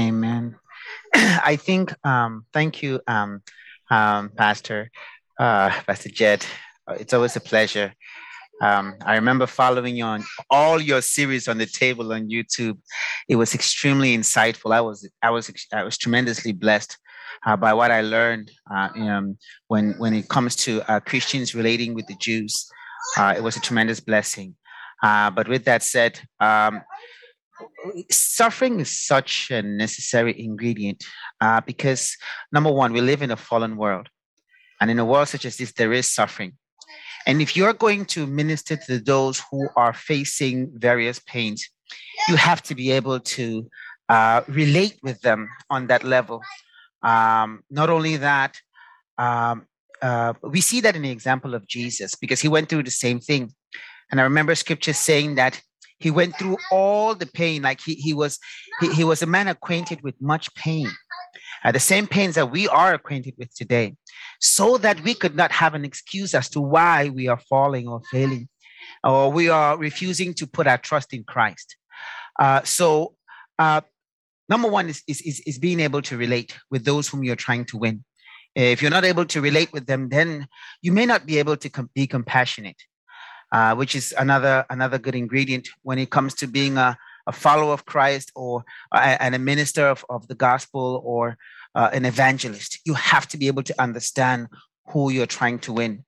[0.00, 0.56] Amen.
[1.14, 3.42] I think, um, thank you, um,
[3.90, 4.90] um, Pastor,
[5.38, 6.44] uh, Pastor Jed.
[6.90, 7.92] It's always a pleasure.
[8.62, 12.78] Um, I remember following you on all your series on the table on YouTube.
[13.28, 14.72] It was extremely insightful.
[14.72, 16.96] I was, I was, I was tremendously blessed
[17.44, 19.38] uh, by what I learned uh, um,
[19.68, 22.70] when when it comes to uh, Christians relating with the Jews.
[23.16, 24.56] Uh, it was a tremendous blessing.
[25.02, 26.82] Uh, but with that said, um,
[28.10, 31.04] suffering is such a necessary ingredient
[31.40, 32.16] uh, because
[32.52, 34.08] number one we live in a fallen world
[34.80, 36.52] and in a world such as this there is suffering
[37.26, 41.68] and if you're going to minister to those who are facing various pains
[42.28, 43.68] you have to be able to
[44.08, 46.42] uh, relate with them on that level.
[47.02, 48.56] Um, not only that
[49.18, 49.66] um,
[50.02, 53.20] uh, we see that in the example of jesus because he went through the same
[53.20, 53.52] thing.
[54.10, 55.60] And i remember scripture saying that
[55.98, 58.38] he went through all the pain like he, he was
[58.80, 60.90] he, he was a man acquainted with much pain
[61.64, 63.94] uh, the same pains that we are acquainted with today
[64.40, 68.00] so that we could not have an excuse as to why we are falling or
[68.10, 68.48] failing
[69.04, 71.76] or we are refusing to put our trust in Christ.
[72.38, 73.14] Uh, so,
[73.58, 73.80] uh,
[74.48, 77.64] number one is, is, is, is being able to relate with those whom you're trying
[77.66, 78.04] to win.
[78.54, 80.46] If you're not able to relate with them, then
[80.80, 82.80] you may not be able to com- be compassionate,
[83.52, 86.96] uh, which is another another good ingredient when it comes to being a,
[87.26, 91.36] a follower of Christ or a, and a minister of, of the gospel or
[91.74, 92.80] uh, an evangelist.
[92.84, 94.48] You have to be able to understand
[94.88, 96.04] who you're trying to win.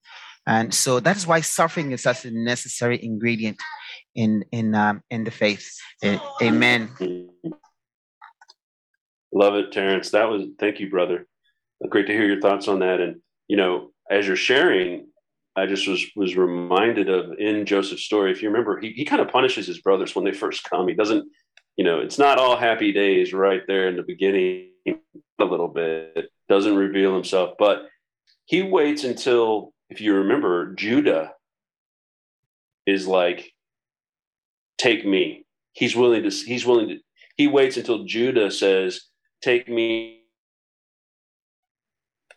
[0.46, 3.58] And so that is why suffering is such a necessary ingredient
[4.14, 5.70] in in um, in the faith.
[6.42, 6.88] Amen.
[9.32, 10.10] Love it, Terrence.
[10.10, 11.26] That was thank you, brother.
[11.90, 13.00] Great to hear your thoughts on that.
[13.00, 15.08] And you know, as you're sharing,
[15.58, 18.30] I just was was reminded of in Joseph's story.
[18.30, 20.88] If you remember, he he kind of punishes his brothers when they first come.
[20.88, 21.28] He doesn't,
[21.76, 24.70] you know, it's not all happy days right there in the beginning.
[25.40, 27.82] A little bit doesn't reveal himself, but
[28.46, 31.32] he waits until if you remember, Judah
[32.86, 33.52] is like,
[34.78, 35.46] take me.
[35.72, 36.98] He's willing to, he's willing to,
[37.36, 39.02] he waits until Judah says,
[39.42, 40.22] take me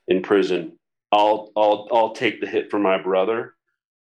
[0.08, 0.78] in prison.
[1.12, 3.56] I'll, I'll, I'll take the hit for my brother.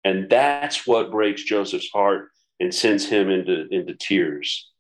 [0.05, 2.29] And that's what breaks Joseph's heart
[2.61, 4.71] and sends him into, into tears.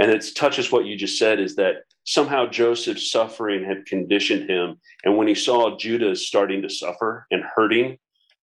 [0.00, 4.76] And it touches what you just said is that somehow Joseph's suffering had conditioned him.
[5.04, 7.98] And when he saw Judah starting to suffer and hurting,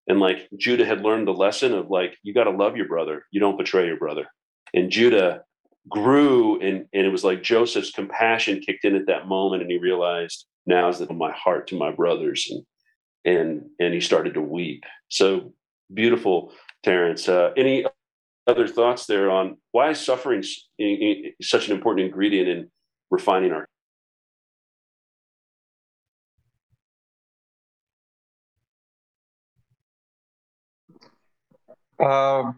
[0.08, 3.26] and like Judah had learned the lesson of like, you got to love your brother,
[3.32, 4.28] you don't betray your brother.
[4.74, 5.44] And Judah
[5.90, 9.78] grew, and, and it was like Joseph's compassion kicked in at that moment, and he
[9.78, 12.48] realized, now is that my heart to my brothers.
[12.52, 12.64] And
[13.26, 14.84] and and he started to weep.
[15.10, 15.54] So
[15.94, 17.28] beautiful, Terrence.
[17.28, 17.86] Uh, any
[18.48, 20.44] other thoughts there on why is suffering
[20.78, 22.72] is such an important ingredient in
[23.10, 23.68] refining our
[32.00, 32.52] uh,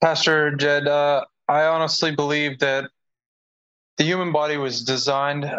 [0.00, 2.90] Pastor Jed, uh, I honestly believe that
[3.98, 5.50] the human body was designed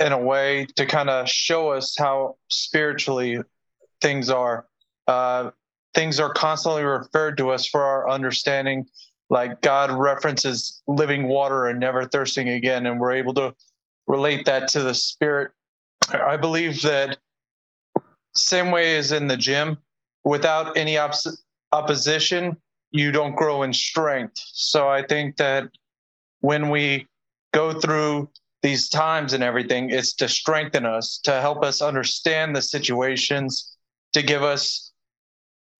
[0.00, 3.40] in a way to kind of show us how spiritually
[4.00, 4.66] things are.
[5.06, 5.50] Uh,
[5.94, 8.86] things are constantly referred to us for our understanding
[9.28, 13.54] like God references living water and never thirsting again, and we're able to
[14.06, 15.52] relate that to the spirit.
[16.12, 17.18] I believe that
[18.34, 19.78] same way as in the gym,
[20.24, 21.14] without any op-
[21.72, 22.56] opposition,
[22.90, 24.42] you don't grow in strength.
[24.46, 25.68] So I think that
[26.40, 27.06] when we
[27.52, 28.30] go through
[28.62, 33.76] these times and everything, is to strengthen us, to help us understand the situations,
[34.12, 34.90] to give us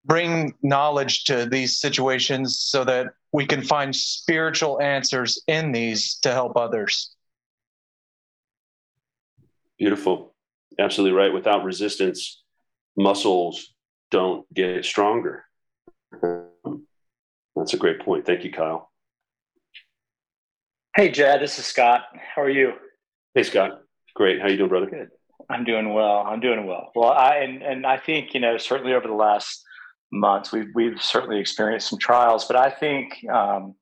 [0.05, 6.33] bring knowledge to these situations so that we can find spiritual answers in these to
[6.33, 7.15] help others.
[9.79, 10.35] Beautiful.
[10.79, 11.33] Absolutely right.
[11.33, 12.43] Without resistance,
[12.97, 13.73] muscles
[14.11, 15.45] don't get stronger.
[17.57, 18.27] That's a great point.
[18.27, 18.90] Thank you, Kyle.
[20.97, 22.03] Hey, Jed, this is Scott.
[22.35, 22.73] How are you?
[23.37, 23.83] Hey, Scott.
[24.17, 24.41] Great.
[24.41, 24.87] How you doing, brother?
[24.87, 25.11] Good.
[25.49, 26.25] I'm doing well.
[26.27, 26.91] I'm doing well.
[26.97, 29.63] Well, I and, and I think you know certainly over the last
[30.11, 30.51] months.
[30.51, 33.77] We've we've certainly experienced some trials, but I think um,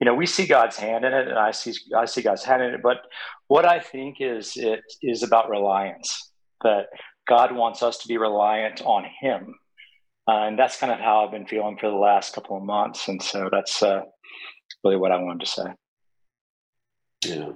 [0.00, 2.62] you know we see God's hand in it, and I see I see God's hand
[2.62, 2.80] in it.
[2.80, 2.98] But
[3.48, 6.30] what I think is it is about reliance.
[6.62, 6.86] That
[7.28, 9.52] God wants us to be reliant on Him,
[10.28, 13.08] uh, and that's kind of how I've been feeling for the last couple of months.
[13.08, 14.02] And so that's uh,
[14.84, 15.64] really what I wanted to say.
[17.24, 17.52] Yeah.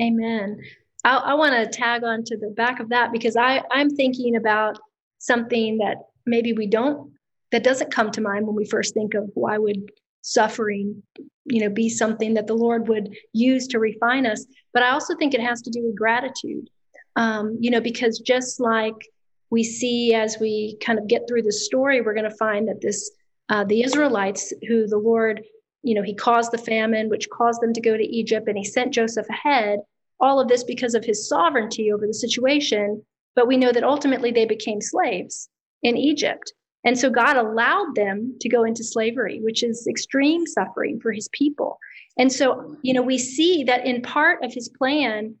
[0.00, 0.60] Amen.
[1.04, 4.36] I, I want to tag on to the back of that because I, I'm thinking
[4.36, 4.78] about
[5.18, 7.12] something that maybe we don't
[7.52, 9.90] that doesn't come to mind when we first think of why would
[10.22, 11.02] suffering
[11.44, 15.14] you know be something that the lord would use to refine us but i also
[15.16, 16.68] think it has to do with gratitude
[17.14, 19.08] um, you know because just like
[19.50, 22.80] we see as we kind of get through the story we're going to find that
[22.80, 23.12] this
[23.48, 25.42] uh, the israelites who the lord
[25.86, 28.64] you know he caused the famine which caused them to go to egypt and he
[28.64, 29.80] sent joseph ahead
[30.20, 33.02] all of this because of his sovereignty over the situation.
[33.34, 35.48] But we know that ultimately they became slaves
[35.82, 36.52] in egypt.
[36.84, 41.28] And so God allowed them to go into slavery, which is extreme suffering for his
[41.32, 41.78] people.
[42.16, 45.34] And so, you know, we see that in part of his plan,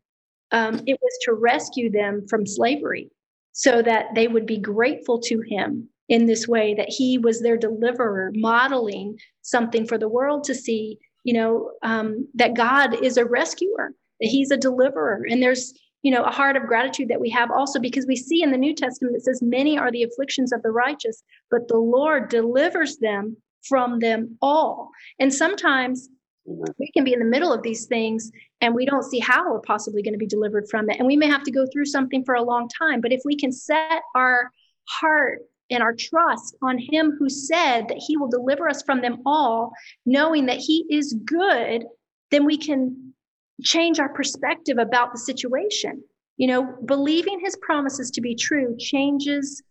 [0.50, 3.10] um, it was to rescue them from slavery
[3.52, 7.56] so that they would be grateful to him in this way, that he was their
[7.56, 13.24] deliverer, modeling something for the world to see, you know, um, that God is a
[13.24, 15.24] rescuer, that he's a deliverer.
[15.28, 18.42] And there's, you know, a heart of gratitude that we have also because we see
[18.42, 21.78] in the New Testament it says, Many are the afflictions of the righteous, but the
[21.78, 23.36] Lord delivers them
[23.68, 24.90] from them all.
[25.18, 26.08] And sometimes
[26.46, 29.60] we can be in the middle of these things and we don't see how we're
[29.60, 30.98] possibly going to be delivered from it.
[30.98, 33.00] And we may have to go through something for a long time.
[33.00, 34.50] But if we can set our
[34.88, 39.18] heart and our trust on him who said that he will deliver us from them
[39.26, 39.72] all,
[40.04, 41.84] knowing that he is good,
[42.30, 43.14] then we can
[43.62, 46.02] change our perspective about the situation.
[46.36, 49.62] You know, believing his promises to be true changes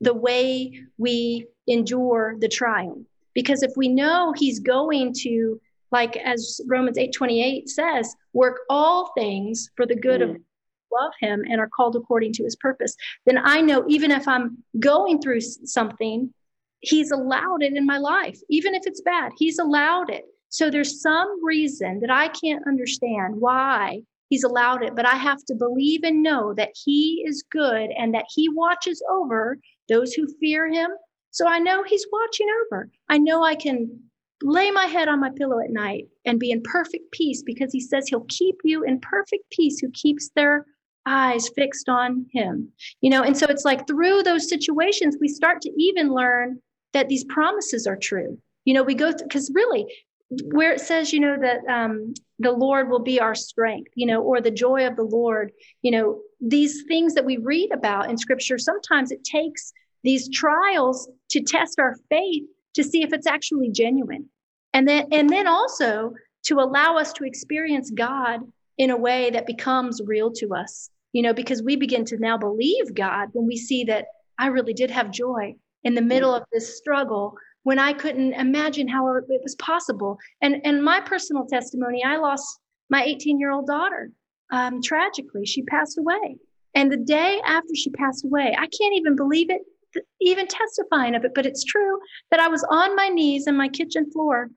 [0.00, 3.02] the way we endure the trial.
[3.34, 9.70] Because if we know he's going to, like as Romans 8:28 says, work all things
[9.76, 10.30] for the good mm.
[10.30, 10.36] of
[11.00, 14.58] love him and are called according to his purpose, then I know even if I'm
[14.78, 16.32] going through something,
[16.80, 18.38] he's allowed it in my life.
[18.48, 20.24] Even if it's bad, he's allowed it.
[20.48, 25.44] So there's some reason that I can't understand why he's allowed it, but I have
[25.46, 30.26] to believe and know that he is good and that he watches over those who
[30.40, 30.90] fear him.
[31.30, 32.88] So I know he's watching over.
[33.08, 34.00] I know I can
[34.42, 37.80] lay my head on my pillow at night and be in perfect peace because he
[37.80, 40.66] says he'll keep you in perfect peace who keeps their
[41.06, 42.68] eyes fixed on him.
[43.00, 46.60] You know, and so it's like through those situations, we start to even learn
[46.92, 48.38] that these promises are true.
[48.64, 49.86] You know, we go because really,
[50.44, 54.22] where it says, you know, that um, the Lord will be our strength, you know,
[54.22, 58.18] or the joy of the Lord, you know, these things that we read about in
[58.18, 63.70] scripture, sometimes it takes these trials to test our faith to see if it's actually
[63.70, 64.28] genuine.
[64.72, 66.14] And then, and then also
[66.44, 68.40] to allow us to experience God
[68.76, 72.36] in a way that becomes real to us, you know, because we begin to now
[72.36, 74.06] believe God when we see that
[74.38, 78.88] I really did have joy in the middle of this struggle when I couldn't imagine
[78.88, 80.18] how it was possible.
[80.42, 82.58] And and my personal testimony, I lost
[82.90, 84.10] my 18 year old daughter
[84.50, 85.46] um, tragically.
[85.46, 86.36] She passed away,
[86.74, 89.62] and the day after she passed away, I can't even believe it,
[90.20, 92.00] even testifying of it, but it's true
[92.32, 94.50] that I was on my knees in my kitchen floor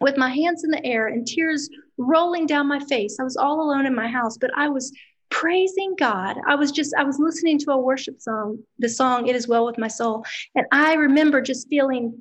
[0.00, 3.16] with my hands in the air and tears rolling down my face.
[3.18, 4.92] I was all alone in my house, but I was
[5.30, 6.36] praising God.
[6.46, 9.66] I was just, I was listening to a worship song, the song, It Is Well
[9.66, 10.24] With My Soul.
[10.54, 12.20] And I remember just feeling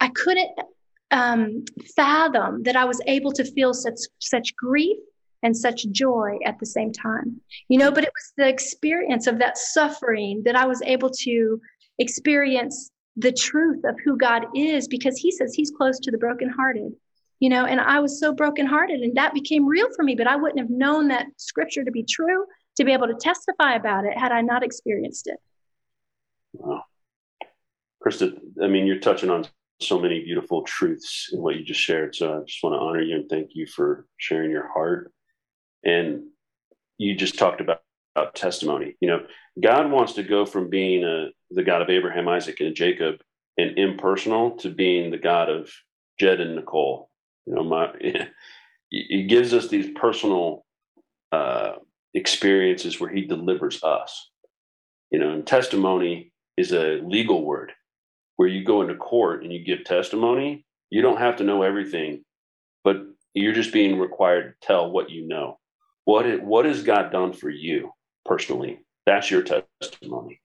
[0.00, 0.50] I couldn't
[1.10, 4.98] um, fathom that I was able to feel such such grief
[5.42, 7.40] and such joy at the same time.
[7.68, 11.60] You know, but it was the experience of that suffering that I was able to
[11.98, 16.92] experience the truth of who God is because he says he's close to the brokenhearted.
[17.42, 20.36] You know, and I was so brokenhearted and that became real for me, but I
[20.36, 22.44] wouldn't have known that scripture to be true
[22.76, 25.38] to be able to testify about it had I not experienced it.
[26.52, 26.84] Wow.
[28.00, 29.44] Krista, I mean, you're touching on
[29.80, 32.14] so many beautiful truths in what you just shared.
[32.14, 35.12] So I just want to honor you and thank you for sharing your heart.
[35.84, 36.28] And
[36.96, 37.80] you just talked about,
[38.14, 38.94] about testimony.
[39.00, 39.26] You know,
[39.60, 43.16] God wants to go from being a, the God of Abraham, Isaac, and Jacob
[43.58, 45.68] and impersonal to being the God of
[46.20, 47.08] Jed and Nicole.
[47.46, 47.92] You know, my
[48.90, 50.64] he gives us these personal
[51.32, 51.72] uh,
[52.14, 54.30] experiences where he delivers us.
[55.10, 57.72] You know, and testimony is a legal word
[58.36, 62.24] where you go into court and you give testimony, you don't have to know everything,
[62.84, 62.96] but
[63.34, 65.58] you're just being required to tell what you know.
[66.04, 67.92] What it, what has God done for you
[68.24, 68.80] personally?
[69.06, 70.40] That's your testimony.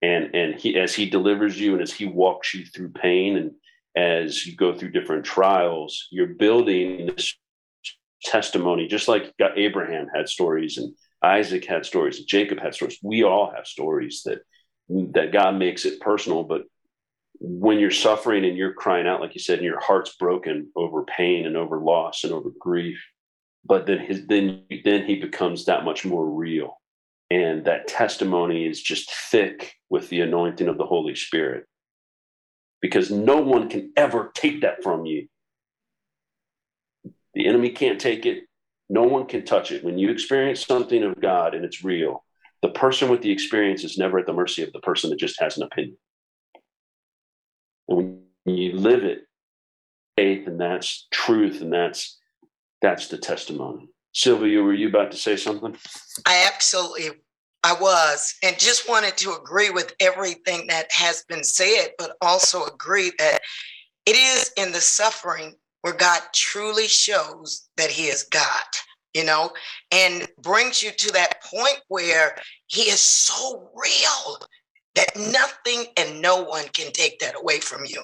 [0.00, 3.52] And and he as he delivers you and as he walks you through pain and
[3.98, 7.34] as you go through different trials, you're building this
[8.22, 12.98] testimony, just like Abraham had stories and Isaac had stories, and Jacob had stories.
[13.02, 14.38] We all have stories that
[15.14, 16.62] that God makes it personal, but
[17.40, 21.04] when you're suffering and you're crying out, like you said, and your heart's broken over
[21.04, 22.98] pain and over loss and over grief,
[23.64, 26.80] but then his then then he becomes that much more real,
[27.30, 31.64] and that testimony is just thick with the anointing of the Holy Spirit,
[32.80, 35.28] because no one can ever take that from you.
[37.34, 38.44] The enemy can't take it.
[38.88, 39.84] No one can touch it.
[39.84, 42.24] When you experience something of God and it's real,
[42.62, 45.40] the person with the experience is never at the mercy of the person that just
[45.40, 45.98] has an opinion.
[47.88, 47.96] And
[48.44, 49.20] when you live it,
[50.16, 52.18] faith, and that's truth, and that's
[52.80, 53.88] that's the testimony.
[54.12, 55.76] Sylvia, were you about to say something?
[56.26, 57.10] I absolutely
[57.68, 62.64] I was, and just wanted to agree with everything that has been said, but also
[62.64, 63.40] agree that
[64.06, 68.64] it is in the suffering where God truly shows that He is God,
[69.12, 69.50] you know,
[69.92, 72.36] and brings you to that point where
[72.68, 74.38] He is so real
[74.94, 78.02] that nothing and no one can take that away from you.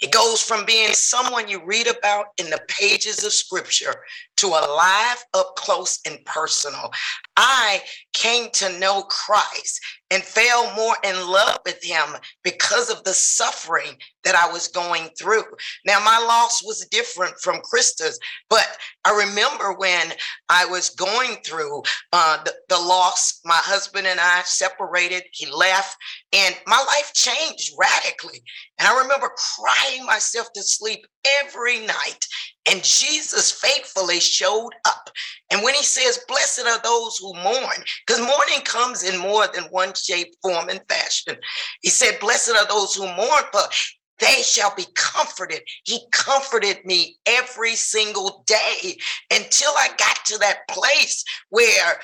[0.00, 3.94] It goes from being someone you read about in the pages of scripture
[4.36, 6.90] to alive, up close, and personal.
[7.36, 7.80] I
[8.16, 13.96] came to know Christ and fell more in love with him because of the suffering
[14.24, 15.44] that I was going through.
[15.84, 18.66] Now, my loss was different from Krista's, but
[19.04, 20.12] I remember when
[20.48, 25.96] I was going through uh, the, the loss, my husband and I separated, he left,
[26.32, 28.42] and my life changed radically.
[28.78, 31.06] And I remember crying myself to sleep
[31.42, 32.26] every night
[32.70, 35.10] and Jesus faithfully showed up.
[35.50, 39.64] And when he says, Blessed are those who mourn, because mourning comes in more than
[39.64, 41.36] one shape, form, and fashion.
[41.82, 43.72] He said, Blessed are those who mourn, but
[44.18, 45.60] they shall be comforted.
[45.84, 48.96] He comforted me every single day
[49.30, 52.00] until I got to that place where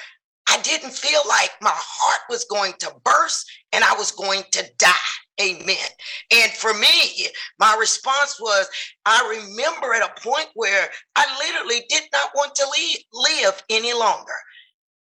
[0.48, 4.64] I didn't feel like my heart was going to burst and I was going to
[4.78, 4.92] die.
[5.40, 5.76] Amen.
[6.32, 7.28] And for me,
[7.58, 8.68] my response was
[9.06, 13.92] I remember at a point where I literally did not want to leave, live any
[13.92, 14.32] longer.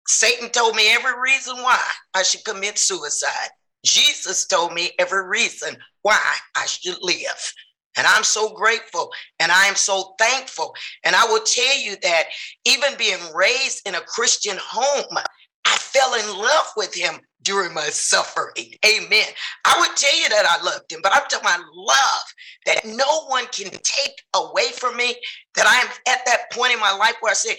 [0.07, 1.81] Satan told me every reason why
[2.15, 3.51] I should commit suicide.
[3.85, 7.53] Jesus told me every reason why I should live.
[7.99, 10.75] And I'm so grateful and I am so thankful.
[11.05, 12.25] And I will tell you that
[12.65, 15.19] even being raised in a Christian home,
[15.67, 18.73] I fell in love with him during my suffering.
[18.87, 19.27] Amen.
[19.65, 22.25] I would tell you that I loved him, but I'm talking about love
[22.67, 25.17] that no one can take away from me.
[25.55, 27.57] That I am at that point in my life where I say,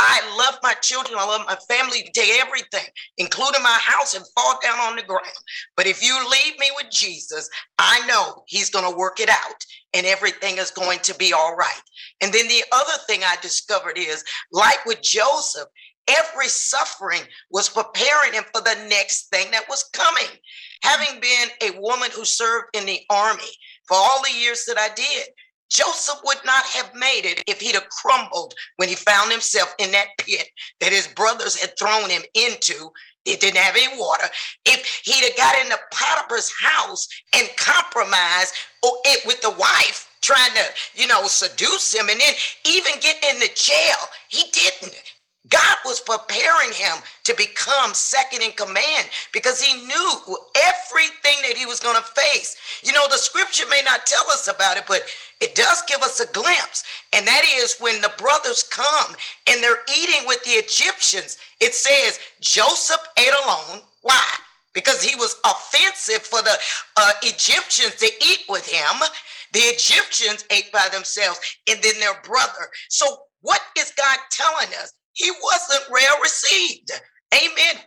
[0.00, 1.18] I love my children.
[1.18, 2.08] I love my family.
[2.14, 2.86] Take everything,
[3.16, 5.26] including my house, and fall down on the ground.
[5.76, 9.64] But if you leave me with Jesus, I know He's going to work it out
[9.94, 11.80] and everything is going to be all right.
[12.20, 14.22] And then the other thing I discovered is
[14.52, 15.68] like with Joseph,
[16.08, 20.28] every suffering was preparing him for the next thing that was coming.
[20.82, 23.50] Having been a woman who served in the army
[23.86, 25.28] for all the years that I did,
[25.70, 29.90] Joseph would not have made it if he'd have crumbled when he found himself in
[29.92, 30.48] that pit
[30.80, 32.90] that his brothers had thrown him into.
[33.24, 34.26] It didn't have any water.
[34.64, 40.64] If he'd have got into Potiphar's house and compromised it with the wife, trying to,
[40.94, 43.96] you know, seduce him and then even get in the jail,
[44.28, 45.17] he didn't.
[45.48, 50.12] God was preparing him to become second in command because he knew
[50.56, 52.56] everything that he was going to face.
[52.82, 55.02] You know, the scripture may not tell us about it, but
[55.40, 56.84] it does give us a glimpse.
[57.12, 59.14] And that is when the brothers come
[59.48, 63.80] and they're eating with the Egyptians, it says Joseph ate alone.
[64.02, 64.24] Why?
[64.74, 66.56] Because he was offensive for the
[66.96, 69.00] uh, Egyptians to eat with him.
[69.52, 72.68] The Egyptians ate by themselves and then their brother.
[72.90, 73.06] So,
[73.40, 74.92] what is God telling us?
[75.18, 76.92] He wasn't well received.
[77.34, 77.82] Amen.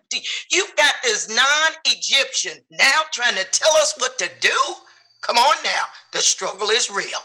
[0.52, 4.58] You've got this non Egyptian now trying to tell us what to do.
[5.22, 5.84] Come on now.
[6.12, 7.20] The struggle is real.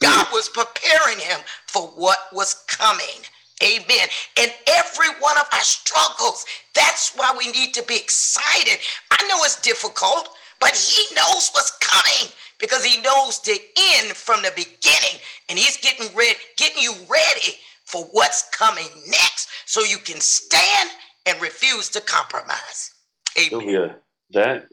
[0.00, 3.22] God was preparing him for what was coming.
[3.62, 4.08] Amen.
[4.40, 6.44] And every one of our struggles,
[6.74, 8.78] that's why we need to be excited.
[9.10, 10.30] I know it's difficult,
[10.60, 13.60] but he knows what's coming because he knows the
[13.94, 15.20] end from the beginning.
[15.48, 20.90] And he's getting ready, getting you ready for what's coming next so you can stand
[21.26, 22.90] and refuse to compromise.
[23.38, 23.68] Amen.
[23.68, 23.92] yeah,
[24.30, 24.66] that,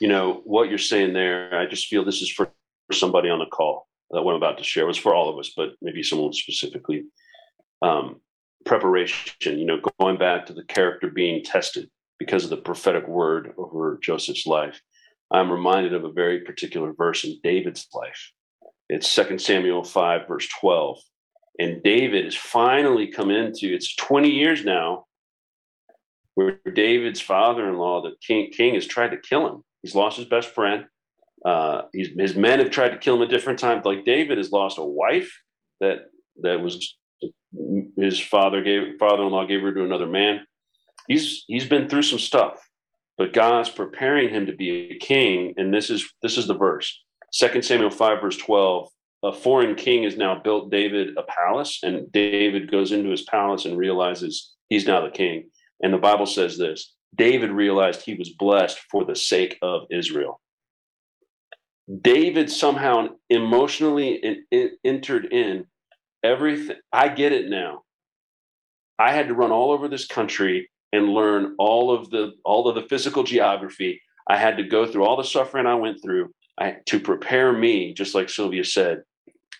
[0.00, 2.50] you know, what you're saying there, I just feel this is for,
[2.90, 5.38] somebody on the call that what I'm about to share it was for all of
[5.38, 7.04] us, but maybe someone specifically.
[7.82, 8.22] Um,
[8.64, 13.52] preparation, you know, going back to the character being tested because of the prophetic word
[13.56, 14.80] over Joseph's life.
[15.30, 18.32] I'm reminded of a very particular verse in David's life.
[18.88, 20.98] It's 2 Samuel 5, verse 12.
[21.58, 25.06] And David has finally come into it's 20 years now
[26.34, 29.64] where David's father-in-law, the king, king has tried to kill him.
[29.82, 30.86] He's lost his best friend.
[31.44, 33.84] Uh, his men have tried to kill him at different times.
[33.84, 35.32] Like David has lost a wife
[35.80, 36.06] that
[36.42, 36.96] that was
[37.96, 40.46] his father gave father-in-law gave her to another man.
[41.08, 42.60] He's he's been through some stuff,
[43.16, 45.54] but God's preparing him to be a king.
[45.56, 47.04] And this is this is the verse.
[47.32, 48.88] Second Samuel 5, verse 12
[49.22, 53.64] a foreign king has now built David a palace, and David goes into his palace
[53.64, 55.50] and realizes he's now the king.
[55.82, 60.40] And the Bible says this David realized he was blessed for the sake of Israel.
[62.02, 65.64] David somehow emotionally in, in, entered in
[66.22, 66.76] everything.
[66.92, 67.82] I get it now.
[68.98, 72.74] I had to run all over this country and learn all of the all of
[72.74, 74.00] the physical geography.
[74.28, 77.94] I had to go through all the suffering I went through I, to prepare me,
[77.94, 79.02] just like Sylvia said,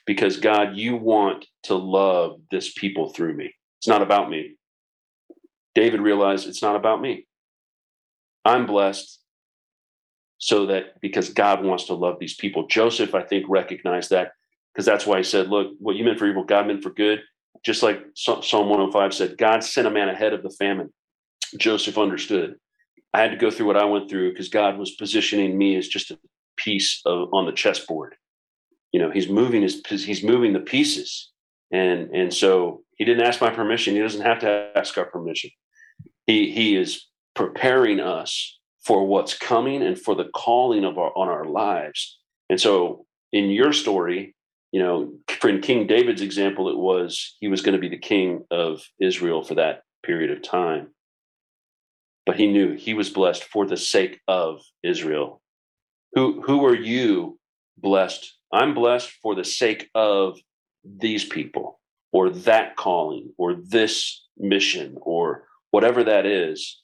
[0.06, 3.54] because God, you want to love this people through me.
[3.78, 4.56] It's not about me.
[5.74, 7.26] David realized it's not about me.
[8.44, 9.18] I'm blessed.
[10.38, 12.66] so that because God wants to love these people.
[12.66, 14.32] Joseph, I think, recognized that
[14.72, 17.22] because that's why he said, Look, what you meant for evil, God meant for good.
[17.64, 20.92] Just like Psalm 105 said, God sent a man ahead of the famine.
[21.58, 22.56] Joseph understood.
[23.12, 25.88] I had to go through what I went through because God was positioning me as
[25.88, 26.18] just a
[26.58, 28.14] piece of, on the chessboard.
[28.92, 31.30] You know, he's moving his he's moving the pieces,
[31.70, 33.94] and and so he didn't ask my permission.
[33.94, 35.50] He doesn't have to ask our permission.
[36.26, 41.28] He he is preparing us for what's coming and for the calling of our on
[41.28, 42.18] our lives.
[42.48, 44.34] And so in your story,
[44.72, 47.98] you know, for in King David's example, it was he was going to be the
[47.98, 50.88] king of Israel for that period of time.
[52.26, 55.40] But he knew he was blessed for the sake of Israel.
[56.14, 57.38] Who who are you
[57.76, 58.34] blessed?
[58.52, 60.38] I'm blessed for the sake of
[60.84, 61.80] these people
[62.12, 66.80] or that calling or this mission or whatever that is.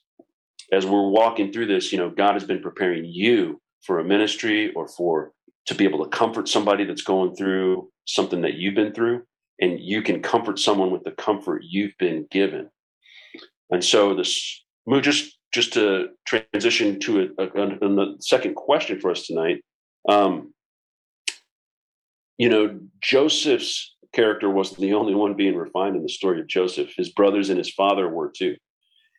[0.73, 4.73] As we're walking through this, you know, God has been preparing you for a ministry
[4.75, 5.33] or for
[5.67, 9.23] to be able to comfort somebody that's going through something that you've been through
[9.61, 12.69] and you can comfort someone with the comfort you've been given
[13.71, 14.63] and so this
[15.01, 19.65] just just to transition to a, the second question for us tonight.
[20.09, 20.53] Um,
[22.37, 26.93] you know joseph's character wasn't the only one being refined in the story of joseph.
[26.97, 28.57] His brothers and his father were too.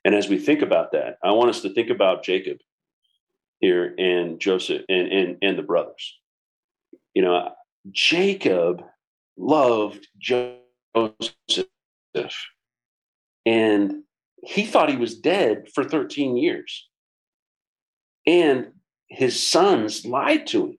[0.03, 2.57] And as we think about that i want us to think about jacob
[3.59, 6.19] here and joseph and and, and the brothers.
[7.13, 7.51] You know,
[7.91, 8.83] Jacob
[9.37, 11.67] loved Joseph.
[13.45, 14.03] And
[14.45, 16.87] he thought he was dead for 13 years.
[18.27, 18.67] And
[19.09, 20.77] his sons lied to him.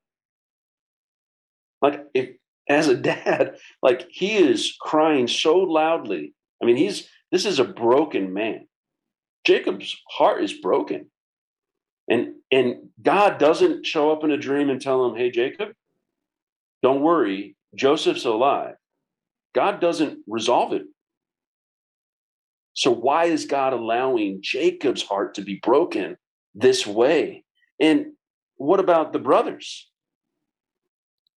[1.82, 2.30] Like, if
[2.68, 6.34] as a dad, like he is crying so loudly.
[6.62, 8.66] I mean, he's this is a broken man.
[9.44, 11.10] Jacob's heart is broken.
[12.08, 15.70] And and God doesn't show up in a dream and tell him, hey, Jacob,
[16.82, 18.76] don't worry, Joseph's alive.
[19.54, 20.86] God doesn't resolve it.
[22.76, 26.18] So, why is God allowing Jacob's heart to be broken
[26.54, 27.42] this way?
[27.80, 28.12] And
[28.56, 29.90] what about the brothers?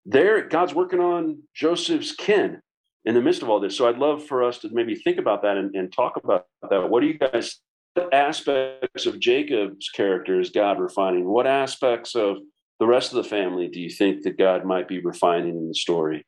[0.04, 2.60] There, God's working on Joseph's kin
[3.06, 3.74] in the midst of all this.
[3.74, 6.90] So, I'd love for us to maybe think about that and, and talk about that.
[6.90, 7.58] What do you guys,
[7.94, 11.24] what aspects of Jacob's character is God refining?
[11.24, 12.36] What aspects of
[12.80, 15.74] the rest of the family do you think that God might be refining in the
[15.74, 16.26] story?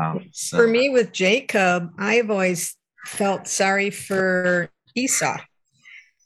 [0.00, 0.56] Um, so.
[0.56, 2.76] For me, with Jacob, I've always
[3.06, 5.38] felt sorry for Esau.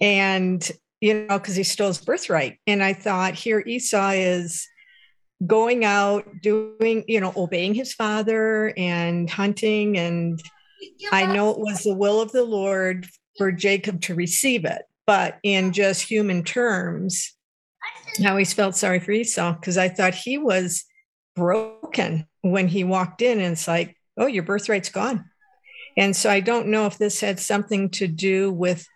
[0.00, 0.68] And,
[1.00, 2.58] you know, because he stole his birthright.
[2.66, 4.66] And I thought, here, Esau is
[5.44, 9.98] going out, doing, you know, obeying his father and hunting.
[9.98, 10.40] And
[11.12, 13.06] I know it was the will of the Lord
[13.36, 14.82] for Jacob to receive it.
[15.06, 17.34] But in just human terms,
[18.24, 20.84] I always felt sorry for Esau because I thought he was
[21.36, 25.24] broken when he walked in and it's like, oh, your birthright's gone.
[25.96, 28.86] And so I don't know if this had something to do with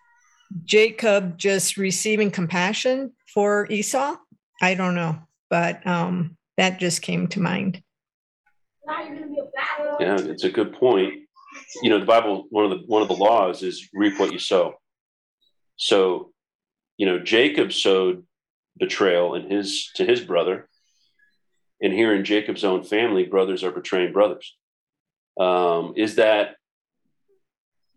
[0.65, 4.15] Jacob just receiving compassion for Esau.
[4.61, 5.19] I don't know
[5.51, 7.83] but um, that just came to mind.
[8.87, 11.13] Yeah, it's a good point.
[11.83, 14.39] You know, the Bible one of the one of the laws is reap what you
[14.39, 14.75] sow.
[15.75, 16.31] So,
[16.97, 18.25] you know, Jacob sowed
[18.79, 20.67] betrayal in his to his brother,
[21.81, 24.55] and here in Jacob's own family, brothers are betraying brothers.
[25.39, 26.55] Um, is that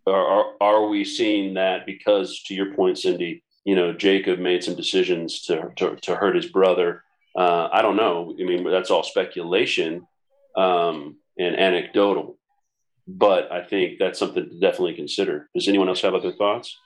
[0.07, 4.75] are, are we seeing that because, to your point, Cindy, you know, Jacob made some
[4.75, 7.03] decisions to, to, to hurt his brother
[7.37, 8.35] uh, I don't know.
[8.39, 10.07] I mean, that's all speculation
[10.57, 12.39] um, and anecdotal,
[13.09, 15.49] but I think that's something to definitely consider.
[15.55, 16.77] Does anyone else have other thoughts?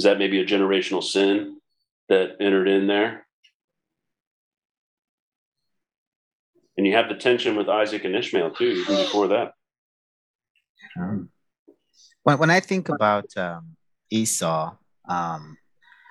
[0.00, 1.60] Is that maybe a generational sin
[2.08, 3.26] that entered in there?
[6.78, 9.52] And you have the tension with Isaac and Ishmael too, even before that.
[10.98, 11.28] Um,
[12.22, 13.76] when, when I think about um,
[14.08, 14.74] Esau,
[15.06, 15.58] um,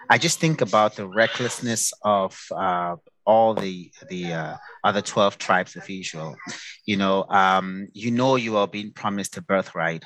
[0.07, 5.75] I just think about the recklessness of uh, all the the uh, other twelve tribes
[5.75, 6.35] of Israel.
[6.85, 10.03] You know, um, you know you are being promised a birthright,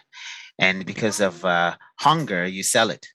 [0.57, 3.05] and because of uh, hunger, you sell it.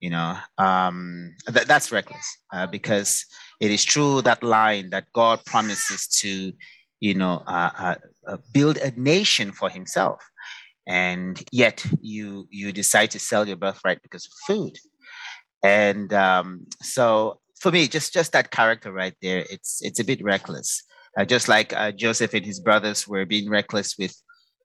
[0.00, 3.24] You know, um, th- that's reckless uh, because
[3.60, 6.52] it is true that line that God promises to,
[7.00, 7.96] you know, uh,
[8.26, 10.22] uh, build a nation for Himself
[10.86, 14.76] and yet you you decide to sell your birthright because of food
[15.62, 20.22] And um, so for me, just just that character right there, it's it's a bit
[20.22, 20.82] reckless.
[21.18, 24.14] Uh, just like uh, Joseph and his brothers were being reckless with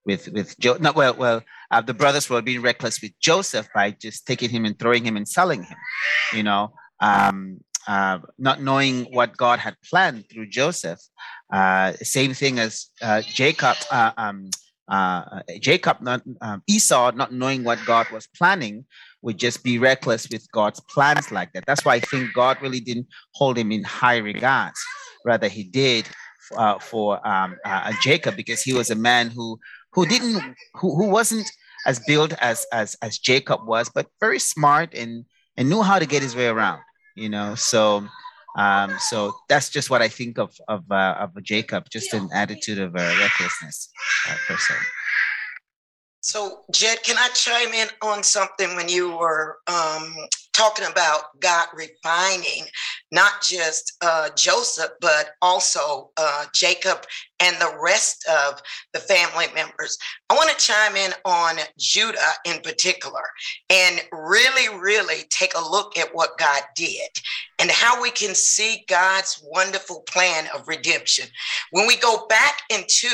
[0.05, 0.77] with with Joe.
[0.79, 1.41] Not well, well,
[1.71, 5.17] uh, the brothers were being reckless with Joseph by just taking him and throwing him
[5.17, 5.77] and selling him.
[6.33, 10.99] You know, um, uh, not knowing what God had planned through Joseph.
[11.51, 13.77] Uh, same thing as uh, Jacob.
[13.91, 14.49] Uh, um,
[14.87, 18.85] uh, Jacob, not um, Esau, not knowing what God was planning,
[19.23, 21.65] would just be reckless with God's plans like that.
[21.65, 24.79] That's why I think God really didn't hold him in high regards.
[25.25, 26.07] Rather, He did
[26.55, 29.59] uh, for um, uh, Jacob because he was a man who
[29.95, 31.49] who didn't who, who wasn't
[31.87, 35.25] as built as as as Jacob was, but very smart and
[35.57, 36.81] and knew how to get his way around.
[37.15, 38.05] You know, so
[38.57, 42.79] um, so that's just what I think of of uh, of Jacob, just an attitude
[42.79, 43.89] of uh, recklessness
[44.29, 44.75] uh, per se.
[46.21, 50.15] So, Jed, can I chime in on something when you were um,
[50.53, 52.65] talking about God refining
[53.15, 57.05] not just uh, Joseph, but also uh, Jacob
[57.39, 58.61] and the rest of
[58.93, 59.97] the family members.
[60.29, 63.23] I want to chime in on Judah in particular
[63.69, 67.09] and really, really take a look at what God did
[67.59, 71.27] and how we can see God's wonderful plan of redemption.
[71.71, 73.07] When we go back into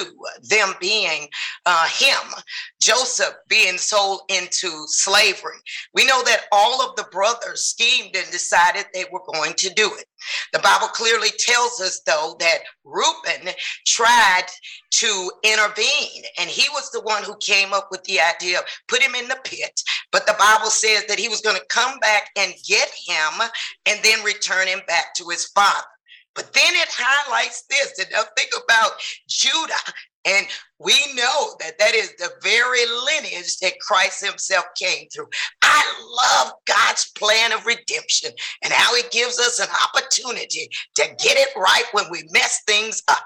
[0.49, 1.28] them being
[1.66, 2.34] uh, him,
[2.82, 5.58] Joseph being sold into slavery,
[5.93, 9.91] we know that all of the brothers schemed and decided they were going to do
[9.98, 10.06] it.
[10.54, 13.54] The Bible clearly tells us, though, that Reuben
[13.86, 14.46] tried
[14.92, 19.02] to intervene, and he was the one who came up with the idea of put
[19.02, 19.82] him in the pit.
[20.12, 23.42] But the Bible says that he was going to come back and get him
[23.86, 25.88] and then return him back to his father.
[26.34, 28.00] But then it highlights this.
[28.00, 28.92] And now think about
[29.28, 29.94] Judah
[30.26, 30.45] and
[30.80, 35.28] we know that that is the very lineage that Christ himself came through.
[35.63, 38.32] I love God's plan of redemption
[38.63, 43.01] and how he gives us an opportunity to get it right when we mess things
[43.07, 43.24] up.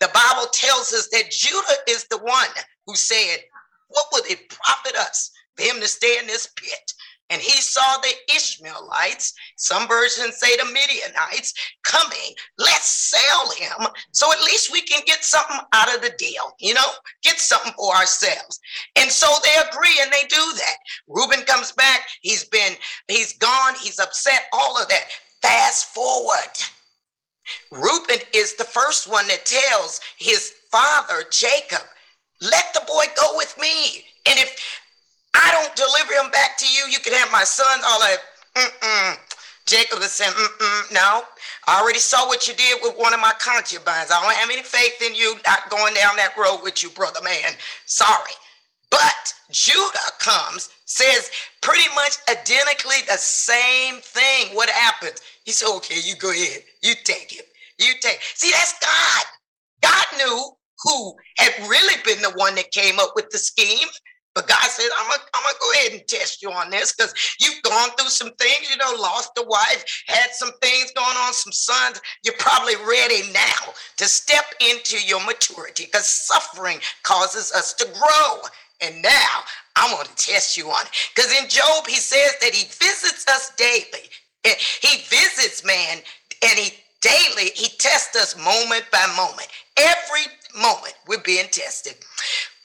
[0.00, 2.48] The Bible tells us that Judah is the one
[2.86, 3.38] who said,
[3.88, 6.92] What would it profit us for him to stay in this pit?
[7.30, 12.34] And he saw the Ishmaelites, some versions say the Midianites, coming.
[12.58, 16.74] Let's sell him so at least we can get something out of the deal, you
[16.74, 16.88] know,
[17.22, 18.60] get something for ourselves.
[18.96, 20.76] And so they agree and they do that.
[21.08, 22.00] Reuben comes back.
[22.22, 22.74] He's been,
[23.08, 23.74] he's gone.
[23.80, 25.04] He's upset, all of that.
[25.42, 26.52] Fast forward.
[27.70, 31.82] Reuben is the first one that tells his father, Jacob,
[32.40, 34.04] let the boy go with me.
[34.28, 34.80] And if
[35.36, 36.90] I don't deliver him back to you.
[36.90, 37.80] You can have my son.
[37.84, 38.18] All that.
[38.56, 39.18] Mm-mm.
[39.66, 41.22] Jacob is saying, Mm-mm, no.
[41.66, 44.10] I already saw what you did with one of my concubines.
[44.10, 47.20] I don't have any faith in you not going down that road with you, brother
[47.22, 47.52] man.
[47.84, 48.32] Sorry.
[48.90, 51.30] But Judah comes, says
[51.60, 54.54] pretty much identically the same thing.
[54.54, 55.20] What happens?
[55.44, 56.62] He said, okay, you go ahead.
[56.82, 57.44] You take him.
[57.78, 58.20] You take.
[58.34, 59.24] See, that's God.
[59.82, 60.50] God knew
[60.84, 63.88] who had really been the one that came up with the scheme.
[64.36, 67.14] But God said, I'm gonna, I'm gonna go ahead and test you on this because
[67.40, 71.32] you've gone through some things, you know, lost a wife, had some things going on,
[71.32, 72.02] some sons.
[72.22, 78.42] You're probably ready now to step into your maturity because suffering causes us to grow.
[78.82, 79.40] And now
[79.74, 80.92] I'm gonna test you on it.
[81.14, 84.04] Because in Job, he says that he visits us daily.
[84.44, 85.96] Eh, he visits man
[86.42, 89.48] and he daily, he tests us moment by moment.
[89.78, 90.26] Every
[90.60, 91.94] moment we're being tested.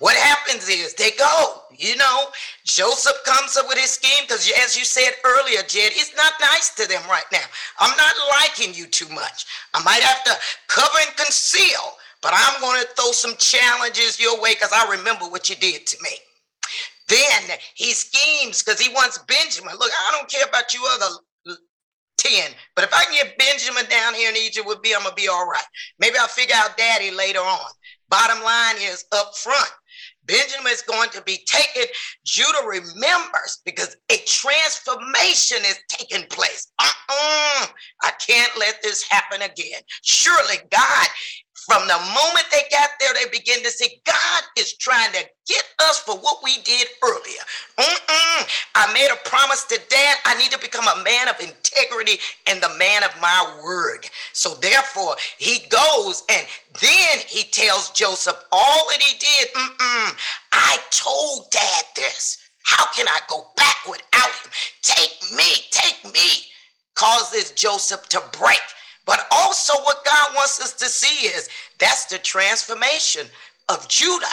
[0.02, 2.26] What happens is they go, you know,
[2.66, 6.74] Joseph comes up with his scheme because, as you said earlier, Jed, he's not nice
[6.74, 7.46] to them right now.
[7.78, 9.46] I'm not liking you too much.
[9.76, 10.32] I might have to
[10.68, 15.26] cover and conceal, but I'm going to throw some challenges your way because I remember
[15.26, 16.18] what you did to me.
[17.08, 19.76] Then he schemes because he wants Benjamin.
[19.78, 21.58] Look, I don't care about you other
[22.18, 25.16] 10, but if I can get Benjamin down here in Egypt with me, I'm going
[25.16, 25.62] to be all right.
[26.00, 27.70] Maybe I'll figure out daddy later on.
[28.10, 29.72] Bottom line is up front.
[30.26, 31.84] Benjamin is going to be taken.
[32.26, 36.72] Judah remembers because a transformation is taking place.
[36.80, 37.68] Uh-uh.
[38.04, 39.82] I can't let this happen again.
[40.04, 41.08] Surely God
[41.66, 45.64] from the moment they got there, they begin to say, God is trying to get
[45.80, 47.44] us for what we did earlier.
[47.78, 48.48] Mm-mm.
[48.76, 50.18] I made a promise to dad.
[50.26, 54.10] I need to become a man of integrity and the man of my word.
[54.34, 56.48] So therefore, he goes and
[56.82, 59.54] then he tells Joseph all that he did.
[59.54, 60.18] Mm-mm.
[60.52, 62.40] I told dad this.
[62.64, 64.52] How can I go back without him?
[64.82, 66.46] Take me, take me.
[66.96, 68.60] Causes Joseph to break.
[69.06, 71.50] But also, what God wants us to see is
[71.80, 73.28] that's the transformation
[73.70, 74.26] of Judah.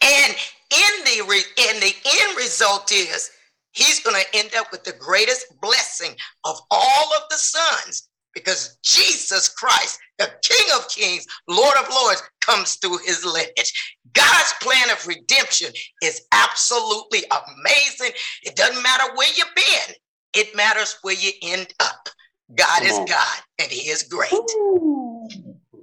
[0.00, 0.34] And
[0.70, 3.30] in the re- and the end result is
[3.72, 6.14] he's going to end up with the greatest blessing
[6.44, 12.22] of all of the sons because Jesus Christ, the King of Kings, Lord of Lords,
[12.40, 13.98] comes through his lineage.
[14.12, 18.12] God's plan of redemption is absolutely amazing.
[18.42, 19.94] It doesn't matter where you've been,
[20.34, 22.08] it matters where you end up.
[22.54, 22.98] God is.
[22.98, 24.32] God and he is great.
[24.32, 25.28] Ooh.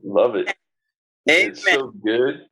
[0.04, 0.54] Love it.
[1.30, 1.50] Amen.
[1.50, 2.46] It's so good.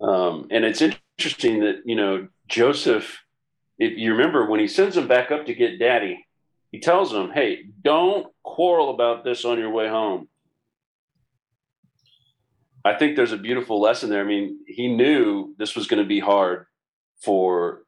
[0.00, 3.20] Um, and it's interesting that, you know, Joseph,
[3.78, 6.26] if you remember when he sends him back up to get daddy,
[6.70, 10.28] he tells them, hey, don't quarrel about this on your way home.
[12.84, 14.22] I think there's a beautiful lesson there.
[14.22, 16.66] I mean, he knew this was going to be hard
[17.22, 17.82] for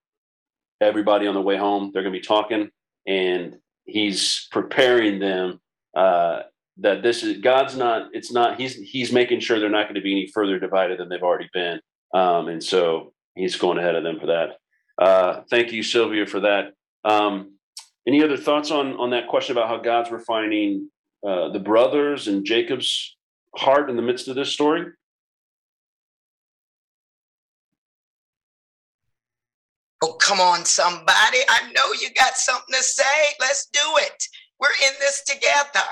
[0.81, 1.91] everybody on the way home.
[1.93, 2.71] They're going to be talking,
[3.07, 5.61] and he's preparing them
[5.97, 6.41] uh,
[6.79, 8.09] that this is God's not.
[8.13, 8.59] It's not.
[8.59, 11.49] He's he's making sure they're not going to be any further divided than they've already
[11.53, 11.81] been,
[12.13, 14.57] um, and so he's going ahead of them for that.
[15.01, 16.73] Uh, thank you, Sylvia, for that.
[17.05, 17.59] Um,
[18.07, 20.91] any other thoughts on on that question about how God's refining
[21.27, 23.17] uh, the brothers and Jacob's
[23.55, 24.87] heart in the midst of this story?
[30.25, 31.39] Come on, somebody.
[31.49, 33.05] I know you got something to say.
[33.41, 34.25] Let's do it.
[34.59, 35.87] We're in this together.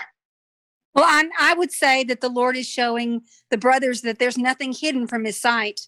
[0.95, 4.73] Well, I, I would say that the Lord is showing the brothers that there's nothing
[4.73, 5.81] hidden from his sight.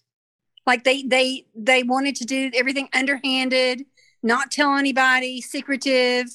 [0.66, 3.84] Like they they they wanted to do everything underhanded
[4.24, 6.26] not tell anybody, secretive.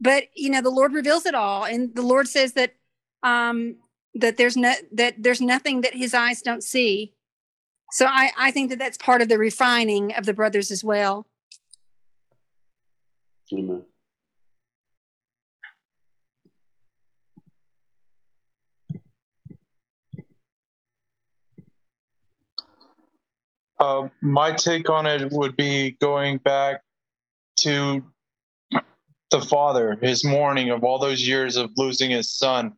[0.00, 2.72] But you know, the Lord reveals it all, and the Lord says that
[3.22, 3.76] um,
[4.14, 7.14] that there's no that there's nothing that His eyes don't see.
[7.92, 11.26] So I I think that that's part of the refining of the brothers as well.
[13.52, 13.84] Amen.
[23.78, 26.82] Uh, my take on it would be going back
[27.58, 28.04] to
[29.30, 32.72] the father, his mourning of all those years of losing his son.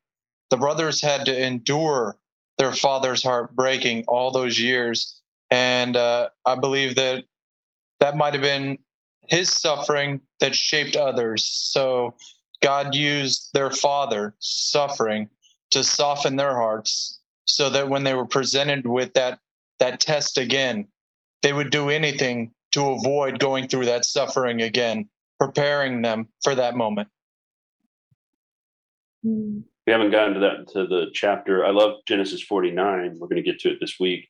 [0.51, 2.17] The brothers had to endure
[2.57, 5.21] their father's heart breaking all those years.
[5.51, 7.25] And uh, I believe that
[8.01, 8.79] that might have been
[9.29, 11.45] his suffering that shaped others.
[11.45, 12.15] So
[12.63, 15.29] God used their father suffering
[15.71, 19.39] to soften their hearts so that when they were presented with that
[19.79, 20.89] that test again,
[21.43, 25.09] they would do anything to avoid going through that suffering again,
[25.39, 27.09] preparing them for that moment.
[29.23, 31.65] We haven't gotten to that to the chapter.
[31.65, 33.19] I love Genesis 49.
[33.19, 34.29] We're going to get to it this week,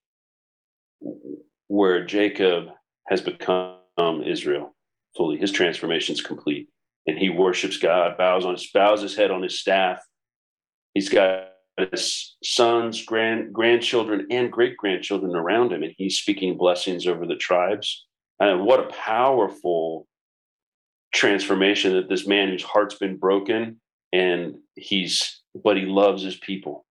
[1.69, 2.67] where Jacob
[3.09, 3.79] has become
[4.25, 4.75] Israel
[5.19, 5.37] fully.
[5.37, 6.69] His transformation is complete,
[7.07, 10.01] and he worships God, bows on his bows his head on his staff.
[10.95, 11.49] He's got
[11.93, 17.37] his sons, grand grandchildren, and great grandchildren around him, and he's speaking blessings over the
[17.37, 18.07] tribes.
[18.41, 20.07] And what a powerful
[21.13, 23.81] transformation that this man whose heart's been broken
[24.13, 26.85] and he's but he loves his people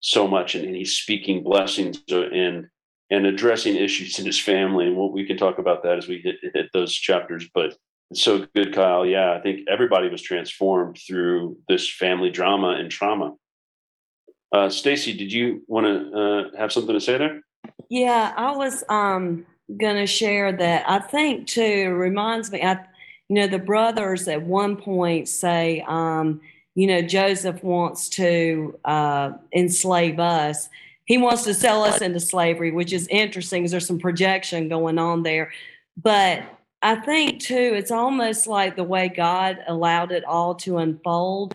[0.00, 2.66] so much and, and he's speaking blessings uh, and
[3.10, 6.18] and addressing issues in his family and what we can talk about that as we
[6.18, 7.76] hit, hit those chapters but
[8.10, 12.90] it's so good kyle yeah i think everybody was transformed through this family drama and
[12.90, 13.34] trauma
[14.52, 17.40] uh, stacy did you want to uh, have something to say there
[17.90, 19.44] yeah i was um
[19.76, 22.62] going to share that I think too reminds me.
[22.62, 22.84] I,
[23.28, 26.40] you know, the brothers at one point say, um,
[26.74, 30.68] you know, Joseph wants to uh, enslave us.
[31.08, 34.98] He wants to sell us into slavery, which is interesting because there's some projection going
[34.98, 35.52] on there.
[35.96, 36.44] But
[36.80, 41.54] I think too, it's almost like the way God allowed it all to unfold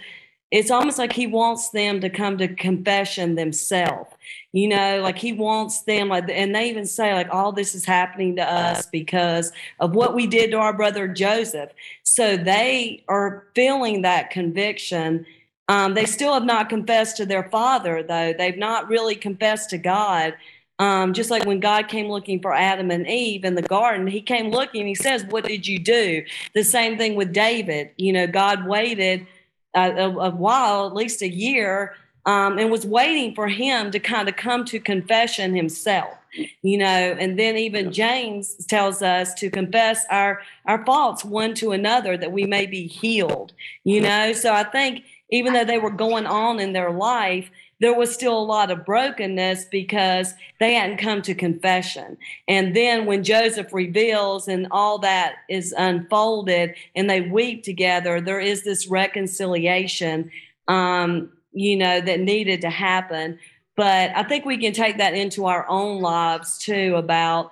[0.53, 4.11] it's almost like he wants them to come to confession themselves.
[4.51, 7.85] You know like he wants them like and they even say like all this is
[7.85, 11.71] happening to us because of what we did to our brother joseph.
[12.03, 15.25] So they are feeling that conviction
[15.69, 18.33] um, they still have not confessed to their father though.
[18.33, 20.35] They've not really confessed to god.
[20.79, 24.21] Um, just like when God came looking for Adam and Eve in the garden, he
[24.21, 26.23] came looking, he says, What did you do?
[26.55, 27.91] The same thing with David.
[27.97, 29.27] You know, God waited
[29.75, 31.95] a, a, while, at least a year,
[32.25, 36.17] um, and was waiting for him to kind of come to confession himself
[36.61, 36.85] you know?
[36.85, 42.31] And then even james tells us to confess our our faults one to another that
[42.31, 43.53] we may be healed
[43.83, 44.33] you know?
[44.33, 47.49] So i think even though they were going on in their life
[47.83, 52.17] there was still a lot of brokenness because they hadn't come to confession.
[52.47, 58.39] And then when Joseph reveals and all that is unfolded and they weep together, there
[58.39, 60.31] is this reconciliation,
[60.69, 63.37] um, you know, that needed to happen.
[63.75, 67.49] But I think we can take that into our own lives too about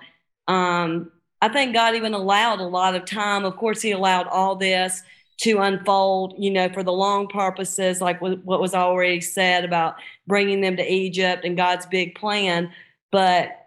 [0.48, 1.12] um,
[1.42, 3.44] I think God even allowed a lot of time.
[3.44, 5.02] Of course, He allowed all this
[5.42, 9.96] to unfold, you know, for the long purposes, like what was already said about
[10.28, 12.70] bringing them to Egypt and God's big plan.
[13.10, 13.58] But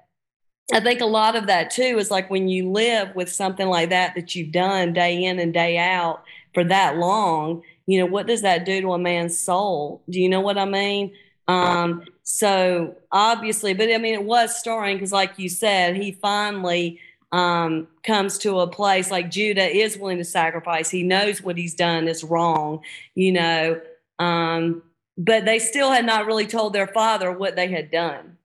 [0.74, 3.90] I think a lot of that too is like when you live with something like
[3.90, 6.24] that that you've done day in and day out
[6.54, 10.02] for that long, you know, what does that do to a man's soul?
[10.10, 11.14] Do you know what I mean?
[11.50, 17.02] Um, so obviously, but I mean, it was stirring because, like you said, he finally
[17.36, 20.90] um, comes to a place like Judah is willing to sacrifice.
[20.90, 22.80] He knows what he's done is wrong,
[23.14, 23.82] you know,
[24.20, 24.82] um,
[25.18, 28.38] but they still had not really told their father what they had done.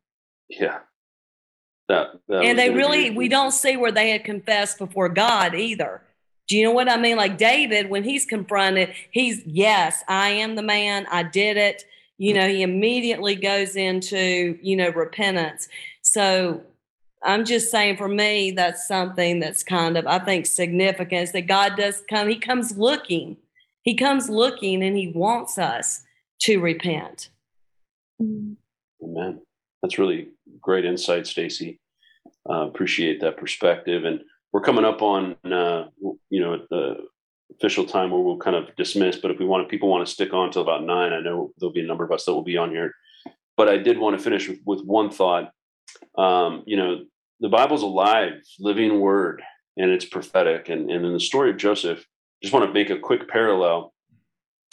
[0.49, 0.81] Yeah.
[1.89, 6.03] That, that and they really, we don't see where they had confessed before God either.
[6.49, 7.17] Do you know what I mean?
[7.17, 11.85] Like David, when he's confronted, he's, yes, I am the man, I did it.
[12.19, 15.69] You know, he immediately goes into, you know, repentance.
[16.03, 16.65] So
[17.23, 21.47] I'm just saying for me, that's something that's kind of, I think, significant is that
[21.47, 23.37] God does come, He comes looking.
[23.83, 26.03] He comes looking and He wants us
[26.43, 27.31] to repent.
[28.21, 29.41] Amen.
[29.83, 30.29] That's really
[30.61, 31.79] great insight, Stacy.
[32.49, 34.05] Uh, appreciate that perspective.
[34.05, 34.21] And
[34.53, 35.89] we're coming up on, uh,
[36.31, 36.97] you know, the
[37.53, 39.17] official time where we'll kind of dismiss.
[39.17, 41.73] But if we want, people want to stick on till about nine, I know there'll
[41.73, 42.95] be a number of us that will be on here.
[43.57, 45.53] But I did want to finish with, with one thought
[46.17, 47.05] um, you know,
[47.41, 49.43] the Bible's alive, living word,
[49.77, 50.69] and it's prophetic.
[50.69, 52.05] And, and in the story of Joseph,
[52.43, 53.93] just want to make a quick parallel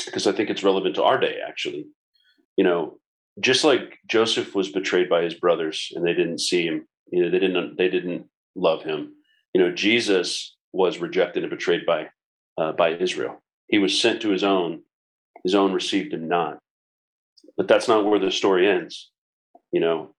[0.06, 1.86] because I think it's relevant to our day, actually.
[2.56, 3.00] You know,
[3.40, 7.30] just like Joseph was betrayed by his brothers and they didn't see him, you know,
[7.30, 9.14] they didn't they didn't love him.
[9.54, 12.08] You know, Jesus was rejected and betrayed by
[12.58, 13.42] uh, by Israel.
[13.68, 14.82] He was sent to his own,
[15.44, 16.60] his own received him not.
[17.56, 19.12] But that's not where the story ends.
[19.72, 20.16] You know,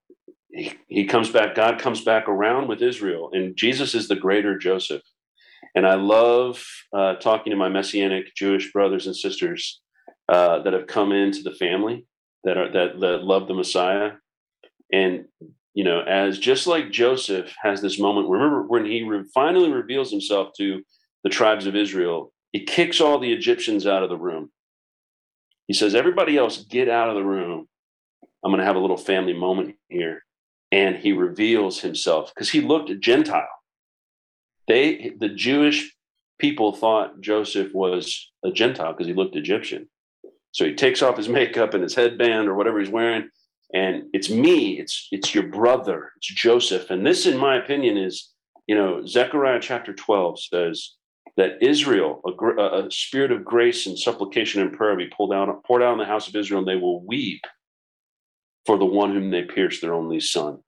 [0.59, 4.59] he, he comes back, God comes back around with Israel, and Jesus is the greater
[4.59, 5.03] Joseph.
[5.75, 9.81] And I love uh, talking to my Messianic Jewish brothers and sisters
[10.29, 12.07] uh, that have come into the family
[12.43, 14.13] that are that, that love the Messiah.
[14.93, 15.27] And
[15.75, 20.11] you know, as just like Joseph has this moment, remember when he re- finally reveals
[20.11, 20.83] himself to
[21.23, 24.51] the tribes of Israel, he kicks all the Egyptians out of the room.
[25.69, 27.69] He says, Everybody else, get out of the room.
[28.45, 30.23] I'm going to have a little family moment here
[30.71, 33.49] and he reveals himself because he looked Gentile.
[34.67, 35.95] They, the Jewish
[36.39, 39.89] people thought Joseph was a Gentile because he looked Egyptian.
[40.53, 43.29] So he takes off his makeup and his headband or whatever he's wearing,
[43.73, 44.79] and it's me.
[44.79, 46.11] It's it's your brother.
[46.17, 46.91] It's Joseph.
[46.91, 48.33] And this, in my opinion, is
[48.67, 50.95] you know Zechariah chapter twelve says
[51.37, 55.83] that Israel, a, a spirit of grace and supplication and prayer, be pulled out poured
[55.83, 57.43] out on the house of Israel, and they will weep
[58.69, 60.59] for the one whom they pierced, their only son.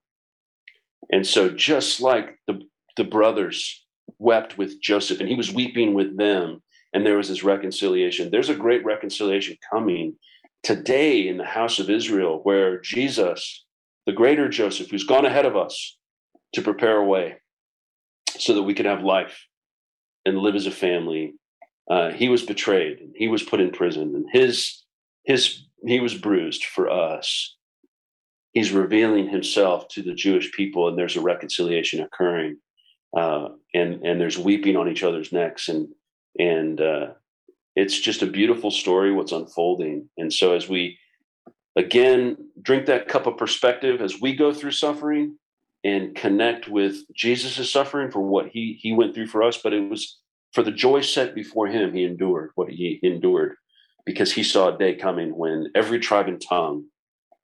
[1.12, 2.62] And so, just like the,
[2.96, 3.84] the brothers
[4.18, 6.62] wept with Joseph, and he was weeping with them,
[6.94, 10.16] and there was this reconciliation, there's a great reconciliation coming
[10.62, 13.66] today in the house of Israel where Jesus,
[14.06, 15.98] the greater Joseph, who's gone ahead of us
[16.54, 17.36] to prepare a way
[18.38, 19.44] so that we could have life
[20.24, 21.34] and live as a family.
[21.90, 24.84] Uh, he was betrayed and he was put in prison and his
[25.24, 27.58] his he was bruised for us
[28.52, 32.58] he's revealing himself to the Jewish people, and there's a reconciliation occurring,
[33.16, 35.88] uh, and and there's weeping on each other's necks, and
[36.38, 37.06] and uh,
[37.76, 40.08] it's just a beautiful story what's unfolding.
[40.18, 40.98] And so as we
[41.76, 45.36] again drink that cup of perspective as we go through suffering
[45.84, 49.88] and connect with Jesus' suffering for what he he went through for us, but it
[49.88, 50.18] was
[50.52, 53.54] for the joy set before him, he endured what he endured
[54.04, 56.86] because he saw a day coming when every tribe and tongue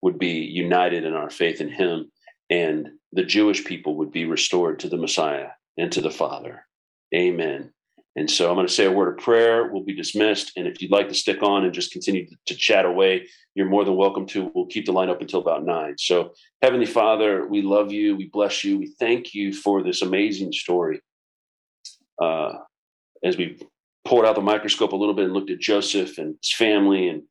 [0.06, 2.12] would be united in our faith in him,
[2.48, 6.64] and the Jewish people would be restored to the Messiah and to the Father.
[7.12, 7.72] Amen.
[8.14, 9.68] And so I'm going to say a word of prayer.
[9.68, 10.52] We'll be dismissed.
[10.56, 13.26] And if you'd like to stick on and just continue to, chat away,
[13.56, 14.52] you're more than welcome to.
[14.54, 15.96] We'll keep the line up until about nine.
[15.98, 18.14] So, Heavenly Father, we love you.
[18.14, 18.78] We bless you.
[18.78, 21.00] We thank you for this amazing story.
[22.22, 22.52] Uh,
[23.24, 23.58] as we
[24.04, 27.24] pulled out the microscope a little bit and looked at Joseph and his family and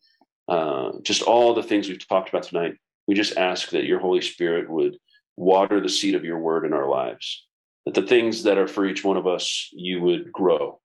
[0.47, 2.75] uh, just all the things we've talked about tonight.
[3.07, 4.97] We just ask that your Holy Spirit would
[5.37, 7.45] water the seed of your word in our lives,
[7.85, 10.79] that the things that are for each one of us, you would grow,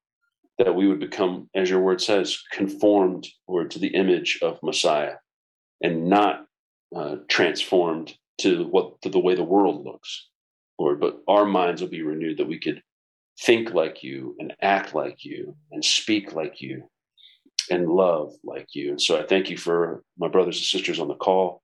[0.58, 5.14] that we would become, as your word says, conformed or to the image of Messiah
[5.82, 6.46] and not
[6.94, 10.28] uh, transformed to what to the way the world looks,
[10.78, 12.82] Lord, but our minds will be renewed that we could
[13.40, 16.88] think like you and act like you and speak like you
[17.70, 18.90] and love like you.
[18.90, 21.62] And so I thank you for my brothers and sisters on the call.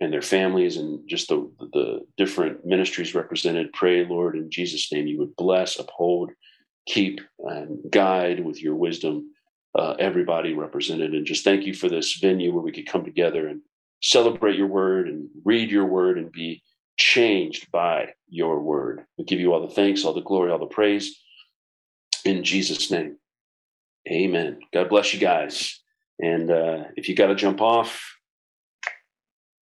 [0.00, 3.72] and their families and just the, the different ministries represented.
[3.72, 6.32] Pray, Lord, in Jesus' name, you would bless, uphold,
[6.86, 9.30] keep, and guide with your wisdom
[9.78, 11.14] uh, everybody represented.
[11.14, 13.60] And just thank you for this venue where we could come together and
[14.02, 16.62] celebrate your word and read your word and be
[16.96, 19.04] changed by your word.
[19.18, 21.18] We give you all the thanks, all the glory, all the praise.
[22.24, 23.16] In Jesus' name,
[24.10, 24.60] amen.
[24.72, 25.80] God bless you guys.
[26.20, 28.16] And uh, if you got to jump off,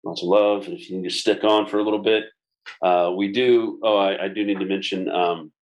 [0.04, 0.66] lots of love.
[0.66, 2.24] And if you need to stick on for a little bit,
[2.82, 3.80] uh, we do.
[3.82, 5.52] Oh, I, I, do need to mention um,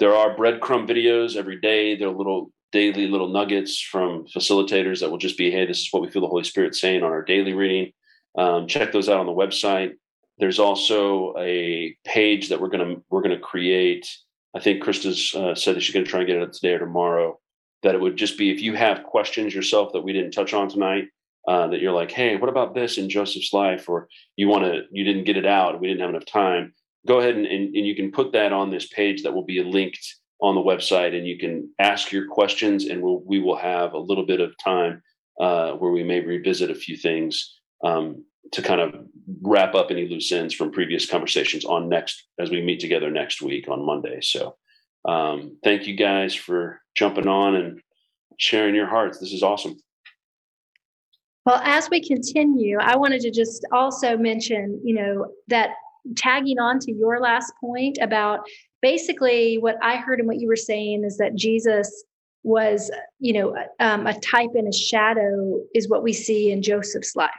[0.00, 1.96] there are breadcrumb videos every day.
[1.96, 6.02] They're little daily little nuggets from facilitators that will just be, hey, this is what
[6.02, 7.92] we feel the Holy Spirit saying on our daily reading.
[8.36, 9.92] Um, check those out on the website.
[10.38, 14.08] There's also a page that we're gonna we're gonna create.
[14.56, 16.80] I think Krista's uh, said that she's gonna try and get it up today or
[16.80, 17.38] tomorrow.
[17.84, 20.68] That it would just be if you have questions yourself that we didn't touch on
[20.68, 21.04] tonight,
[21.46, 24.82] uh, that you're like, hey, what about this in Joseph's life, or you want to
[24.90, 26.74] you didn't get it out, we didn't have enough time.
[27.06, 29.62] Go ahead and, and, and you can put that on this page that will be
[29.62, 30.04] linked
[30.40, 33.98] on the website, and you can ask your questions, and we'll, we will have a
[33.98, 35.02] little bit of time
[35.40, 38.94] uh, where we may revisit a few things um, to kind of
[39.42, 43.42] wrap up any loose ends from previous conversations on next as we meet together next
[43.42, 44.20] week on Monday.
[44.22, 44.56] So,
[45.06, 47.80] um, thank you guys for jumping on and
[48.38, 49.18] sharing your hearts.
[49.18, 49.76] This is awesome.
[51.46, 55.70] Well, as we continue, I wanted to just also mention, you know, that
[56.16, 58.40] tagging on to your last point about
[58.80, 62.04] basically what I heard and what you were saying is that Jesus
[62.42, 67.16] was, you know, um, a type and a shadow is what we see in Joseph's
[67.16, 67.30] life.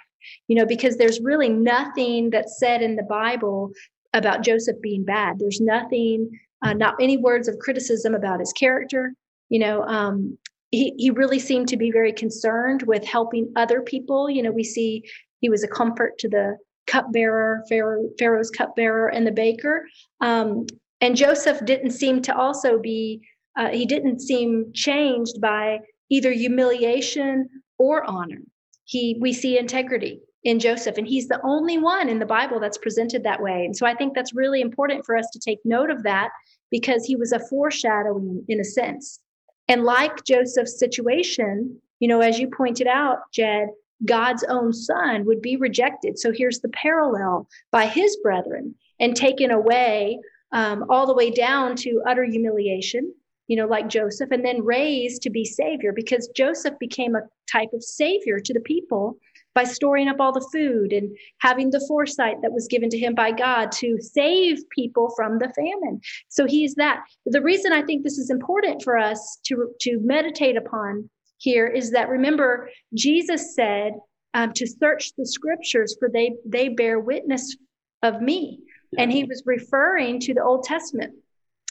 [0.47, 3.71] You know, because there's really nothing that's said in the Bible
[4.13, 5.37] about Joseph being bad.
[5.37, 9.13] There's nothing, uh, not any words of criticism about his character.
[9.49, 10.37] You know, um,
[10.71, 14.29] he, he really seemed to be very concerned with helping other people.
[14.29, 15.03] You know, we see
[15.41, 19.87] he was a comfort to the cupbearer, Pharaoh, Pharaoh's cupbearer, and the baker.
[20.21, 20.65] Um,
[21.01, 23.21] and Joseph didn't seem to also be,
[23.57, 25.79] uh, he didn't seem changed by
[26.09, 28.41] either humiliation or honor.
[28.85, 32.77] He, we see integrity in Joseph, and he's the only one in the Bible that's
[32.77, 33.65] presented that way.
[33.65, 36.29] And so I think that's really important for us to take note of that
[36.69, 39.19] because he was a foreshadowing in a sense.
[39.67, 43.69] And like Joseph's situation, you know, as you pointed out, Jed,
[44.05, 46.19] God's own son would be rejected.
[46.19, 50.19] So here's the parallel by his brethren and taken away
[50.51, 53.13] um, all the way down to utter humiliation,
[53.47, 57.69] you know, like Joseph, and then raised to be savior because Joseph became a type
[57.73, 59.17] of savior to the people
[59.55, 63.15] by storing up all the food and having the foresight that was given to him
[63.15, 66.01] by God to save people from the famine.
[66.27, 67.03] So he's that.
[67.25, 71.91] The reason I think this is important for us to, to meditate upon here is
[71.91, 73.93] that remember, Jesus said
[74.33, 77.55] um, to search the scriptures, for they, they bear witness
[78.03, 78.59] of me
[78.97, 81.15] and he was referring to the Old Testament.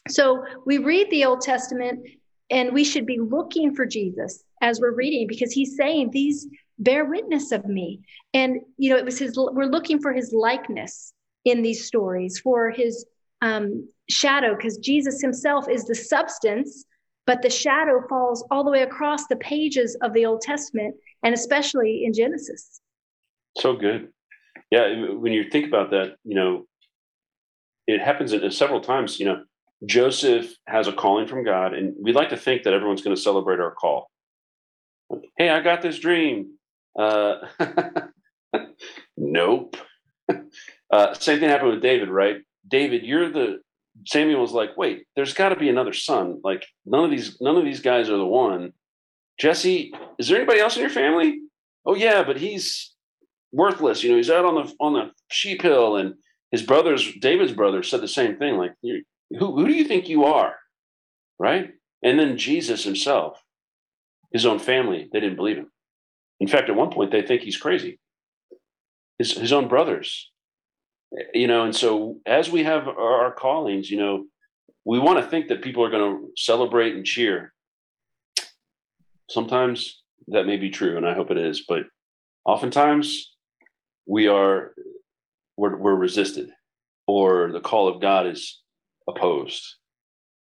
[0.08, 2.06] So we read the Old Testament
[2.50, 6.46] and we should be looking for Jesus as we're reading because he's saying these
[6.78, 8.00] bear witness of me.
[8.32, 11.12] And you know, it was his we're looking for his likeness
[11.44, 13.04] in these stories, for his
[13.42, 16.84] um, shadow, because Jesus himself is the substance,
[17.26, 21.34] but the shadow falls all the way across the pages of the Old Testament and
[21.34, 22.80] especially in Genesis.
[23.58, 24.08] So good.
[24.70, 26.66] Yeah, when you think about that, you know,
[27.86, 29.18] it happens several times.
[29.18, 29.44] You know,
[29.86, 33.20] Joseph has a calling from God, and we like to think that everyone's going to
[33.20, 34.10] celebrate our call.
[35.38, 36.54] hey, I got this dream.
[36.98, 37.36] Uh,
[39.16, 39.76] nope.
[40.90, 42.36] uh, same thing happened with David, right?
[42.66, 43.58] David, you're the
[44.06, 46.40] Samuel was like, wait, there's got to be another son.
[46.42, 48.72] Like none of these, none of these guys are the one.
[49.38, 51.40] Jesse, is there anybody else in your family?
[51.86, 52.92] Oh yeah, but he's
[53.52, 54.02] worthless.
[54.02, 56.14] You know, he's out on the on the sheep hill, and
[56.50, 58.56] his brothers, David's brother, said the same thing.
[58.56, 60.54] Like, who, who do you think you are?
[61.38, 61.72] Right?
[62.02, 63.42] And then Jesus himself,
[64.32, 65.70] his own family, they didn't believe him.
[66.40, 67.98] In fact, at one point, they think he's crazy.
[69.18, 70.30] His, his own brothers,
[71.32, 74.24] you know, and so as we have our, our callings, you know,
[74.84, 77.52] we want to think that people are going to celebrate and cheer.
[79.30, 81.84] Sometimes that may be true, and I hope it is, but
[82.44, 83.32] oftentimes
[84.06, 84.74] we are
[85.56, 86.50] we're, we're resisted
[87.06, 88.62] or the call of God is
[89.08, 89.76] opposed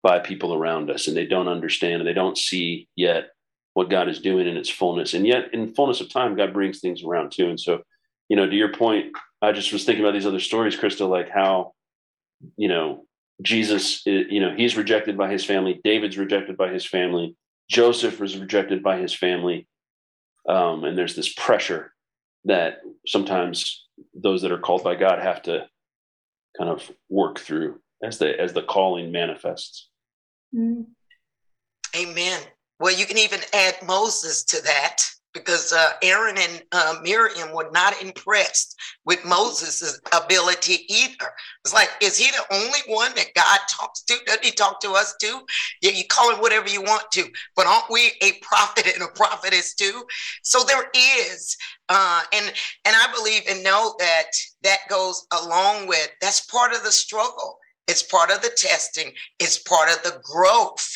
[0.03, 3.29] by people around us and they don't understand and they don't see yet
[3.77, 5.13] what God is doing in its fullness.
[5.13, 7.47] And yet, in fullness of time, God brings things around too.
[7.47, 7.83] And so,
[8.27, 11.29] you know, to your point, I just was thinking about these other stories, Krista, like
[11.29, 11.73] how,
[12.55, 13.05] you know,
[13.43, 15.79] Jesus, you know, he's rejected by his family.
[15.83, 17.35] David's rejected by his family.
[17.69, 19.67] Joseph was rejected by his family.
[20.49, 21.93] Um, and there's this pressure
[22.45, 25.67] that sometimes those that are called by God have to
[26.57, 29.87] kind of work through as the as the calling manifests.
[30.51, 30.85] Mm.
[31.95, 32.41] Amen.
[32.79, 35.01] Well, you can even add Moses to that
[35.33, 38.75] because uh, Aaron and uh, Miriam were not impressed
[39.05, 41.31] with Moses' ability either.
[41.63, 44.15] It's like, is he the only one that God talks to?
[44.25, 45.41] Doesn't he talk to us too?
[45.81, 47.25] Yeah, you call him whatever you want to,
[47.55, 50.03] but aren't we a prophet and a prophetess too?
[50.43, 51.55] So there is,
[51.89, 52.45] uh, and
[52.85, 54.31] and I believe and know that
[54.63, 57.59] that goes along with that's part of the struggle.
[57.87, 59.11] It's part of the testing.
[59.39, 60.87] It's part of the growth.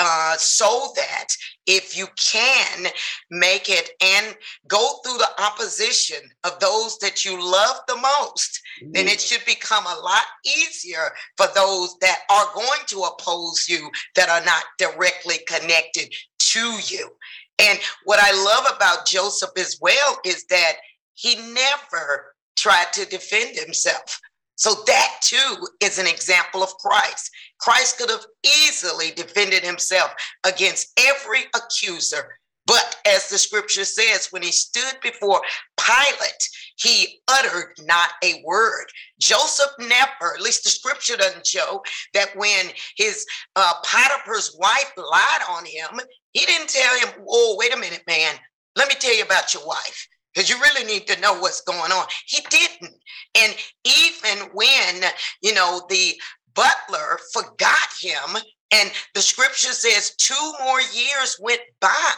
[0.00, 1.26] Uh, so that
[1.66, 2.86] if you can
[3.32, 4.36] make it and
[4.68, 8.92] go through the opposition of those that you love the most, mm-hmm.
[8.92, 13.90] then it should become a lot easier for those that are going to oppose you
[14.14, 17.10] that are not directly connected to you.
[17.58, 20.74] And what I love about Joseph as well is that
[21.14, 24.20] he never tried to defend himself.
[24.58, 27.30] So that too is an example of Christ.
[27.60, 30.12] Christ could have easily defended himself
[30.44, 32.36] against every accuser.
[32.66, 35.40] But as the scripture says, when he stood before
[35.78, 38.86] Pilate, he uttered not a word.
[39.20, 41.80] Joseph never, at least the scripture doesn't show,
[42.14, 46.00] that when his uh, Potiphar's wife lied on him,
[46.32, 48.34] he didn't tell him, oh, wait a minute, man,
[48.74, 50.08] let me tell you about your wife
[50.38, 52.06] because you really need to know what's going on.
[52.26, 52.94] He didn't.
[53.36, 55.02] And even when,
[55.42, 56.14] you know, the
[56.54, 58.40] butler forgot him,
[58.72, 62.14] and the scripture says two more years went by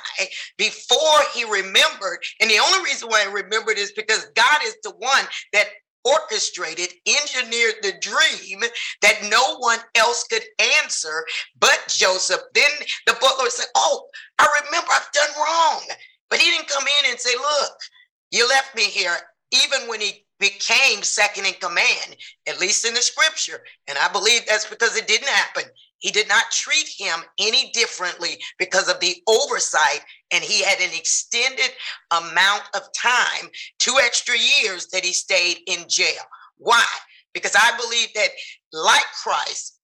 [0.58, 2.18] before he remembered.
[2.42, 5.68] And the only reason why he remembered is because God is the one that
[6.04, 8.60] orchestrated, engineered the dream
[9.00, 10.42] that no one else could
[10.82, 11.24] answer
[11.58, 12.40] but Joseph.
[12.52, 12.70] Then
[13.06, 14.08] the butler said, Oh,
[14.38, 15.80] I remember I've done wrong.
[16.28, 17.72] But he didn't come in and say, Look,
[18.30, 19.16] you left me here
[19.52, 22.16] even when he became second in command,
[22.48, 23.60] at least in the scripture.
[23.88, 25.64] And I believe that's because it didn't happen.
[25.98, 30.00] He did not treat him any differently because of the oversight,
[30.32, 31.70] and he had an extended
[32.10, 36.22] amount of time, two extra years that he stayed in jail.
[36.56, 36.86] Why?
[37.34, 38.30] Because I believe that,
[38.72, 39.78] like Christ,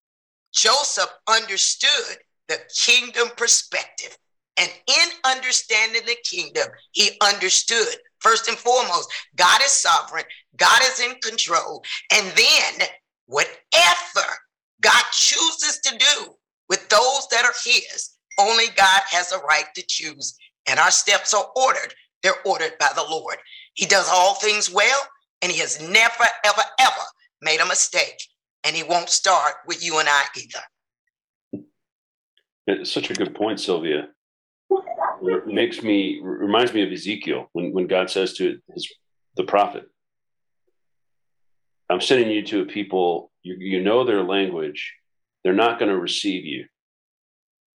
[0.54, 2.16] Joseph understood
[2.48, 4.16] the kingdom perspective.
[4.56, 10.24] And in understanding the kingdom, he understood First and foremost, God is sovereign,
[10.56, 11.84] God is in control.
[12.12, 12.88] And then,
[13.26, 14.26] whatever
[14.80, 16.34] God chooses to do
[16.68, 20.36] with those that are His, only God has a right to choose.
[20.68, 23.36] And our steps are ordered, they're ordered by the Lord.
[23.74, 25.00] He does all things well,
[25.42, 27.04] and He has never, ever, ever
[27.42, 28.20] made a mistake.
[28.64, 31.64] And He won't start with you and I either.
[32.66, 34.08] It's such a good point, Sylvia
[35.46, 38.88] makes me reminds me of Ezekiel when, when God says to his
[39.36, 39.84] the prophet,
[41.88, 44.94] I'm sending you to a people, you, you know their language,
[45.44, 46.66] they're not going to receive you.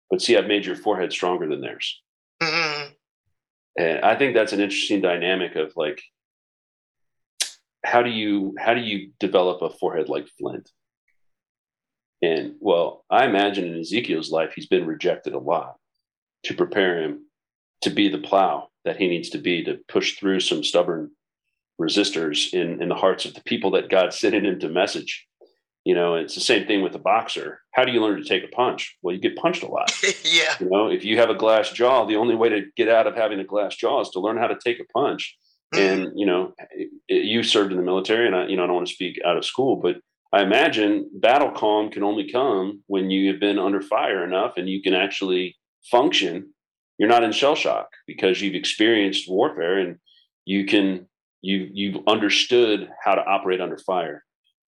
[0.10, 2.02] But see, I've made your forehead stronger than theirs.
[2.42, 2.92] Mm-hmm.
[3.78, 6.02] And I think that's an interesting dynamic of like,
[7.84, 10.70] how do you how do you develop a forehead like flint?
[12.22, 15.78] And well, I imagine in Ezekiel's life, he's been rejected a lot
[16.44, 17.26] to prepare him
[17.82, 21.12] to be the plow that he needs to be to push through some stubborn
[21.80, 25.28] resistors in, in the hearts of the people that God sent him to message.
[25.84, 27.62] You know, it's the same thing with a boxer.
[27.72, 28.96] How do you learn to take a punch?
[29.02, 29.92] Well, you get punched a lot.
[30.24, 30.54] yeah.
[30.60, 33.16] You know, if you have a glass jaw, the only way to get out of
[33.16, 35.36] having a glass jaw is to learn how to take a punch.
[35.74, 36.04] Mm-hmm.
[36.04, 36.54] And, you know,
[37.08, 39.38] you served in the military and I, you know, I don't want to speak out
[39.38, 39.98] of school, but
[40.32, 44.70] I imagine battle calm can only come when you have been under fire enough and
[44.70, 45.58] you can actually
[45.90, 46.54] function
[47.02, 49.98] you're not in shell shock because you've experienced warfare and
[50.46, 51.08] you can
[51.42, 54.24] you you've understood how to operate under fire.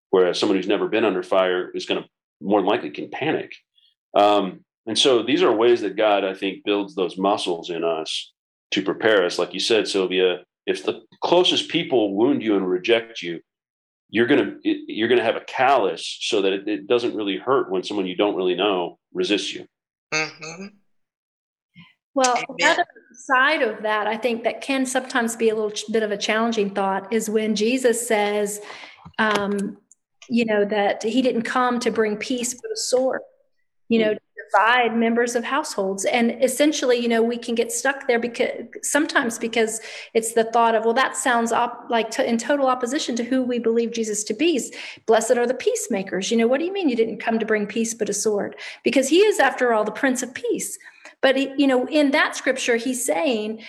[0.09, 2.09] Whereas someone who's never been under fire is going to
[2.41, 3.53] more likely can panic.
[4.15, 8.33] Um, and so these are ways that god i think builds those muscles in us
[8.71, 9.37] to prepare us.
[9.37, 13.41] Like you said sylvia if the closest people wound you and reject you
[14.09, 17.37] you're going to you're going to have a callus so that it, it, doesn't really
[17.37, 19.65] hurt when someone you don't really know resists you.
[20.13, 20.65] Mm-hmm.
[22.15, 26.03] Well, the other side of that, I think that can sometimes be a little bit
[26.03, 28.61] of a challenging thought is when Jesus says,
[29.17, 29.77] um,
[30.29, 33.21] you know, that he didn't come to bring peace but a sword,
[33.89, 34.19] you know, to
[34.51, 36.05] divide members of households.
[36.05, 39.81] And essentially, you know, we can get stuck there because sometimes because
[40.13, 43.43] it's the thought of, well, that sounds op- like to, in total opposition to who
[43.43, 44.61] we believe Jesus to be.
[45.07, 46.29] Blessed are the peacemakers.
[46.29, 48.55] You know, what do you mean you didn't come to bring peace but a sword?
[48.83, 50.77] Because he is, after all, the Prince of Peace.
[51.23, 53.63] But you know, in that scripture, he's saying,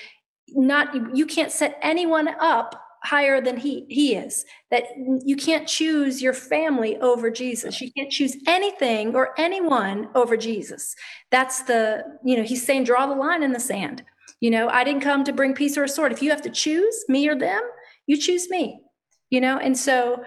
[0.49, 6.23] not you can't set anyone up higher than he he is that you can't choose
[6.23, 7.81] your family over jesus.
[7.81, 10.95] You can't choose anything or anyone over jesus.
[11.31, 14.05] That's the you know he's saying draw the line in the sand.
[14.41, 16.13] You know i didn't come to bring peace or a sword.
[16.13, 17.63] If you have to choose me or them
[18.07, 18.81] you choose me
[19.31, 19.59] you know?
[19.59, 20.23] And so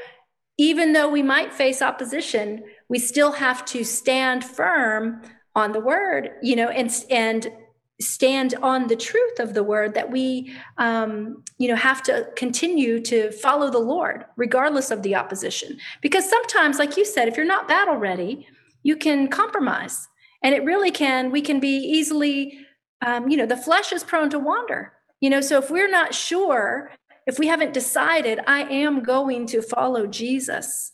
[0.57, 5.21] even though we might face opposition we still have to stand firm
[5.57, 7.51] on the word you know and and
[7.99, 13.01] stand on the truth of the word that we um, you know have to continue
[13.01, 15.77] to follow the lord regardless of the opposition.
[16.01, 18.47] Because sometimes like you said if you're not battle ready
[18.83, 20.07] you can compromise.
[20.43, 22.59] And it really can we can be easily
[23.05, 24.93] um, you know the flesh is prone to wander.
[25.19, 26.91] You know so if we're not sure
[27.25, 30.93] if we haven't decided i am going to follow jesus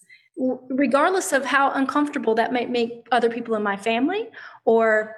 [0.69, 4.27] regardless of how uncomfortable that might make other people in my family
[4.65, 5.15] or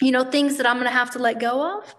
[0.00, 1.94] you know things that i'm going to have to let go of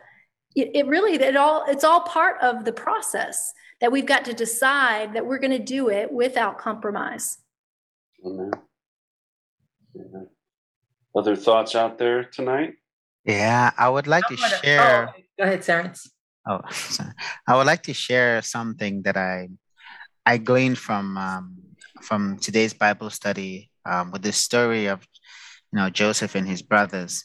[0.55, 4.33] it, it, really it all it's all part of the process that we've got to
[4.33, 7.37] decide that we're going to do it without compromise
[8.25, 8.51] Amen.
[9.95, 10.27] Amen.
[11.15, 12.73] other thoughts out there tonight
[13.25, 15.09] Yeah, I would like to I wanna- share.
[15.09, 16.09] oh, go ahead, Terrence.
[16.47, 17.13] Oh, sorry.
[17.47, 19.49] I would like to share something that I
[20.25, 21.45] I gleaned from um,
[22.01, 25.05] from today's Bible study um, with the story of
[25.71, 27.23] you know Joseph and his brothers.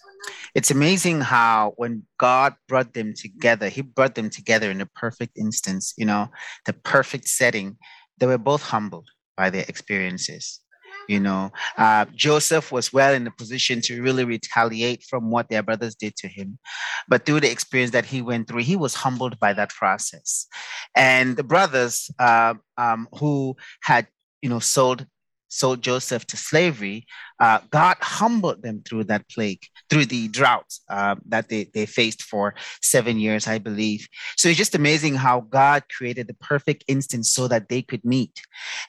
[0.54, 5.36] It's amazing how when God brought them together, He brought them together in a perfect
[5.36, 5.94] instance.
[5.96, 6.28] You know,
[6.64, 7.76] the perfect setting.
[8.18, 10.60] They were both humbled by their experiences.
[11.08, 15.62] You know, uh, Joseph was well in a position to really retaliate from what their
[15.62, 16.58] brothers did to him.
[17.06, 20.46] But through the experience that he went through, he was humbled by that process.
[20.96, 24.08] And the brothers uh, um, who had,
[24.42, 25.06] you know, sold
[25.48, 27.06] sold Joseph to slavery,
[27.38, 32.22] uh, God humbled them through that plague, through the drought uh, that they, they faced
[32.22, 34.08] for seven years, I believe.
[34.36, 38.40] So it's just amazing how God created the perfect instance so that they could meet.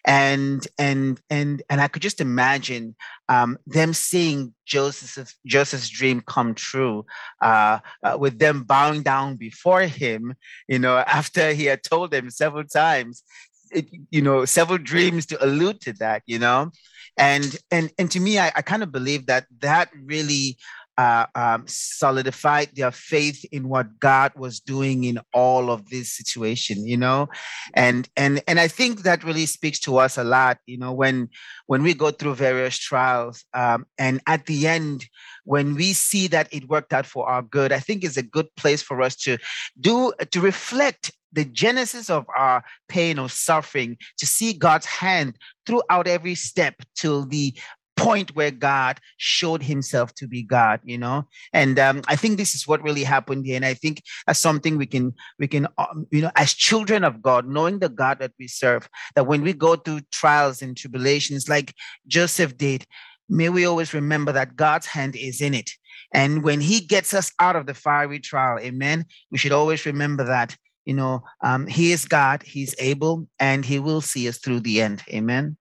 [0.05, 2.95] And and and and I could just imagine
[3.29, 7.05] um, them seeing Joseph's Joseph's dream come true,
[7.41, 10.35] uh, uh, with them bowing down before him,
[10.67, 13.23] you know, after he had told them several times
[13.71, 16.71] it, you know several dreams to allude to that you know?
[17.17, 20.57] And and and to me i, I kind of believe that that really
[20.97, 26.85] uh, um, solidified their faith in what god was doing in all of this situation
[26.85, 27.27] you know?
[27.73, 31.29] And and and i think that really speaks to us a lot you know when
[31.67, 35.05] when we go through various trials um, and at the end
[35.43, 38.47] when we see that it worked out for our good i think it's a good
[38.55, 39.37] place for us to
[39.79, 46.07] do to reflect the genesis of our pain or suffering to see God's hand throughout
[46.07, 47.53] every step till the
[47.97, 51.27] point where God showed himself to be God, you know?
[51.51, 53.55] And um, I think this is what really happened here.
[53.55, 57.21] And I think that's something we can, we can, um, you know, as children of
[57.21, 61.49] God, knowing the God that we serve, that when we go through trials and tribulations
[61.49, 61.73] like
[62.07, 62.85] Joseph did,
[63.27, 65.71] may we always remember that God's hand is in it.
[66.13, 70.23] And when he gets us out of the fiery trial, amen, we should always remember
[70.23, 70.55] that
[70.85, 74.81] you know um, he is god he's able and he will see us through the
[74.81, 75.57] end amen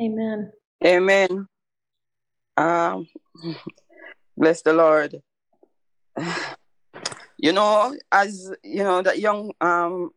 [0.00, 0.50] amen
[0.84, 1.46] Amen.
[2.56, 3.08] Um,
[4.36, 5.22] bless the Lord.
[7.38, 10.10] You know, as you know, that young um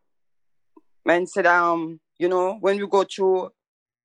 [1.04, 3.50] man said, um, you know, when we go through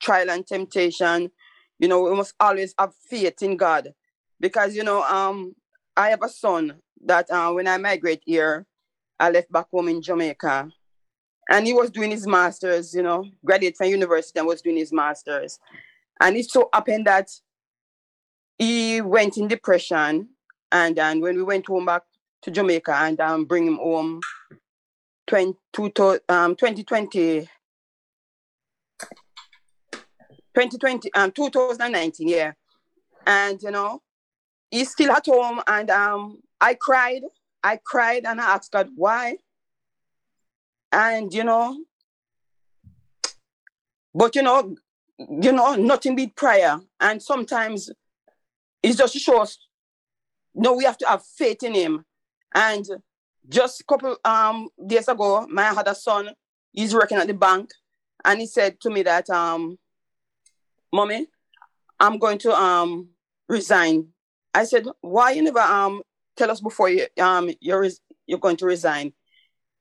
[0.01, 1.31] trial and temptation,
[1.79, 3.93] you know, we must always have faith in God.
[4.39, 5.55] Because, you know, um,
[5.97, 8.65] I have a son that uh, when I migrate here,
[9.19, 10.71] I left back home in Jamaica.
[11.49, 14.93] And he was doing his master's, you know, graduate from university and was doing his
[14.93, 15.59] master's.
[16.21, 17.29] And it so happened that
[18.59, 20.29] he went in depression.
[20.71, 22.03] And then when we went home back
[22.43, 24.21] to Jamaica and um, bring him home
[25.25, 25.57] 20,
[26.29, 27.49] um, 2020,
[30.53, 32.51] 2020, um, 2019, yeah.
[33.25, 34.01] And, you know,
[34.69, 37.23] he's still at home and um, I cried.
[37.63, 39.37] I cried and I asked God why.
[40.91, 41.77] And, you know,
[44.13, 44.75] but, you know,
[45.29, 46.79] you know, nothing beat prayer.
[46.99, 47.89] And sometimes
[48.83, 49.57] it's just to show us,
[50.53, 52.05] no, we have to have faith in him.
[52.53, 52.85] And
[53.49, 56.29] just a couple um days ago, my a son,
[56.71, 57.71] he's working at the bank,
[58.23, 59.77] and he said to me that um,
[60.93, 61.27] Mommy,
[61.99, 63.09] I'm going to um
[63.47, 64.09] resign.
[64.53, 66.01] I said, Why you never um
[66.35, 67.87] tell us before you um you're
[68.27, 69.13] you're going to resign?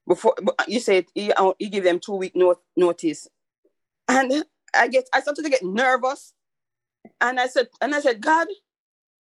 [0.06, 0.34] Before
[0.66, 3.28] you said he uh, he give them two week not- notice,
[4.08, 4.44] and
[4.74, 6.34] I get I started to get nervous,
[7.20, 8.48] and I said and I said God,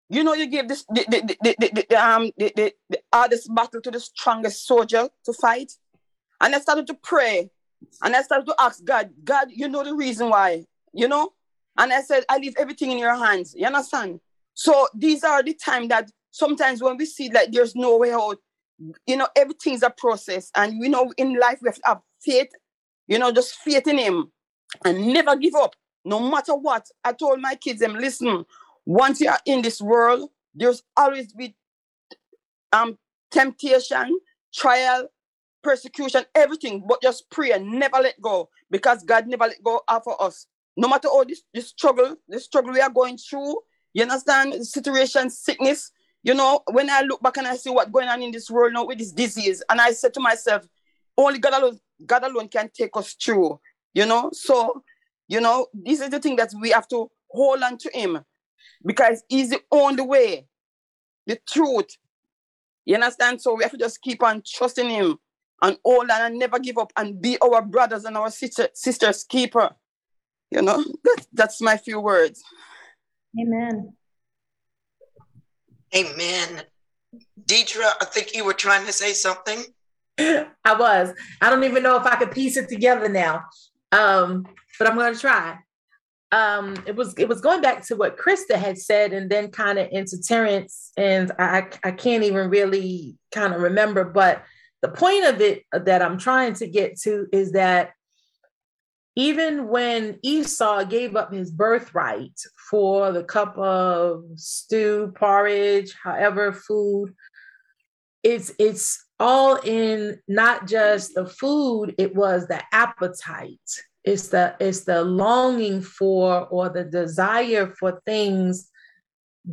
[0.09, 3.81] you know you give this the, the, the, the, um the, the, the hardest battle
[3.81, 5.73] to the strongest soldier to fight,
[6.41, 7.49] and I started to pray
[8.03, 11.31] And I started to ask God, God, you know the reason why, you know?
[11.77, 13.55] And I said, I leave everything in your hands.
[13.57, 14.21] You understand?
[14.55, 18.37] So these are the time that sometimes when we see that there's no way out,
[19.07, 20.51] you know, everything's a process.
[20.55, 22.49] And you know, in life we have to have faith,
[23.07, 24.31] you know, just faith in him
[24.85, 25.75] and never give up,
[26.05, 26.87] no matter what.
[27.03, 28.45] I told my kids, them, listen,
[28.85, 31.55] once you are in this world, there's always be
[32.71, 32.97] um
[33.31, 34.19] temptation,
[34.53, 35.07] trial,
[35.63, 40.03] persecution, everything, but just pray and never let go because God never let go of
[40.19, 40.47] us.
[40.77, 43.57] No matter all this, this struggle, the struggle we are going through,
[43.93, 44.65] you understand?
[44.65, 45.91] Situation, sickness.
[46.23, 48.73] You know, when I look back and I see what's going on in this world
[48.73, 50.67] now with this disease, and I said to myself,
[51.17, 53.59] only God alone, God alone can take us through.
[53.93, 54.83] You know, so
[55.27, 58.19] you know, this is the thing that we have to hold on to Him
[58.85, 60.47] because He's the only way,
[61.27, 61.89] the truth.
[62.85, 63.41] You understand?
[63.41, 65.17] So we have to just keep on trusting Him
[65.61, 69.23] and hold on and never give up and be our brothers and our sister, sisters
[69.23, 69.69] keeper.
[70.51, 72.41] You know, that, that's my few words.
[73.39, 73.93] Amen.
[75.95, 76.63] Amen.
[77.45, 79.63] Deidre, I think you were trying to say something.
[80.19, 81.13] I was.
[81.41, 83.45] I don't even know if I could piece it together now,
[83.91, 84.47] um,
[84.77, 85.57] but I'm going to try.
[86.31, 89.79] Um, it was it was going back to what Krista had said, and then kind
[89.79, 94.03] of into Terrence, and I I can't even really kind of remember.
[94.03, 94.43] But
[94.81, 97.93] the point of it that I'm trying to get to is that
[99.15, 102.39] even when Esau gave up his birthright
[102.69, 107.15] for the cup of stew, porridge, however food,
[108.23, 113.59] it's it's all in not just the food, it was the appetite.
[114.03, 118.69] It's the it's the longing for or the desire for things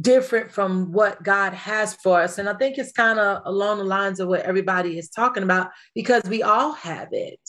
[0.00, 2.38] different from what God has for us.
[2.38, 5.70] And I think it's kind of along the lines of what everybody is talking about
[5.94, 7.40] because we all have it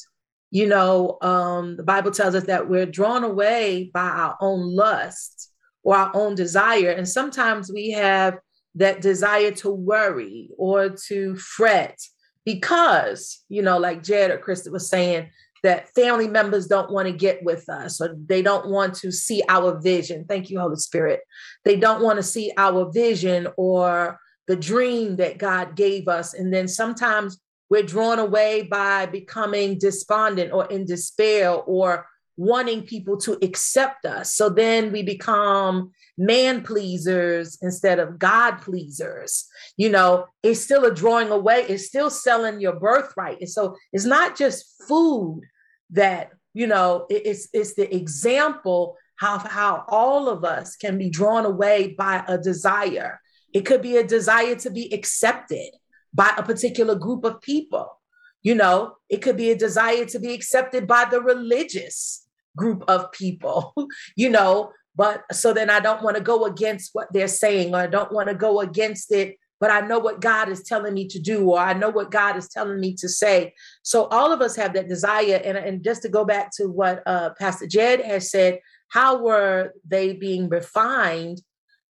[0.49, 5.51] you know, um, the Bible tells us that we're drawn away by our own lust
[5.83, 6.89] or our own desire.
[6.91, 8.37] And sometimes we have
[8.77, 11.99] that desire to worry or to fret
[12.45, 15.29] because, you know, like Jed or Krista was saying,
[15.63, 19.41] that family members don't want to get with us or they don't want to see
[19.49, 20.25] our vision.
[20.27, 21.21] Thank you, Holy Spirit.
[21.65, 26.33] They don't want to see our vision or the dream that God gave us.
[26.33, 27.39] And then sometimes
[27.69, 32.05] we're drawn away by becoming despondent or in despair or
[32.37, 34.35] wanting people to accept us.
[34.35, 39.47] So then we become man pleasers instead of God pleasers.
[39.75, 43.41] You know, it's still a drawing away, it's still selling your birthright.
[43.41, 45.41] And so it's not just food
[45.89, 51.45] that, you know, it's it's the example how how all of us can be drawn
[51.45, 53.19] away by a desire.
[53.51, 55.71] It could be a desire to be accepted
[56.13, 57.99] by a particular group of people.
[58.43, 62.26] You know, it could be a desire to be accepted by the religious
[62.57, 63.73] group of people,
[64.17, 67.77] you know, but so then I don't want to go against what they're saying or
[67.77, 71.07] I don't want to go against it, but I know what God is telling me
[71.09, 73.53] to do or I know what God is telling me to say.
[73.83, 75.39] So all of us have that desire.
[75.43, 78.59] And, and just to go back to what uh, Pastor Jed has said,
[78.89, 81.41] how were they being refined?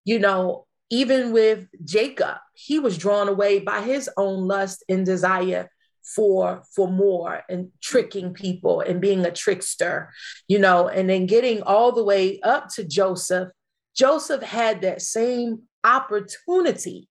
[0.03, 5.69] You know, even with Jacob, he was drawn away by his own lust and desire
[6.05, 10.11] for for more and tricking people and being a trickster
[10.47, 13.49] you know and then getting all the way up to joseph.
[13.95, 17.07] Joseph had that same opportunity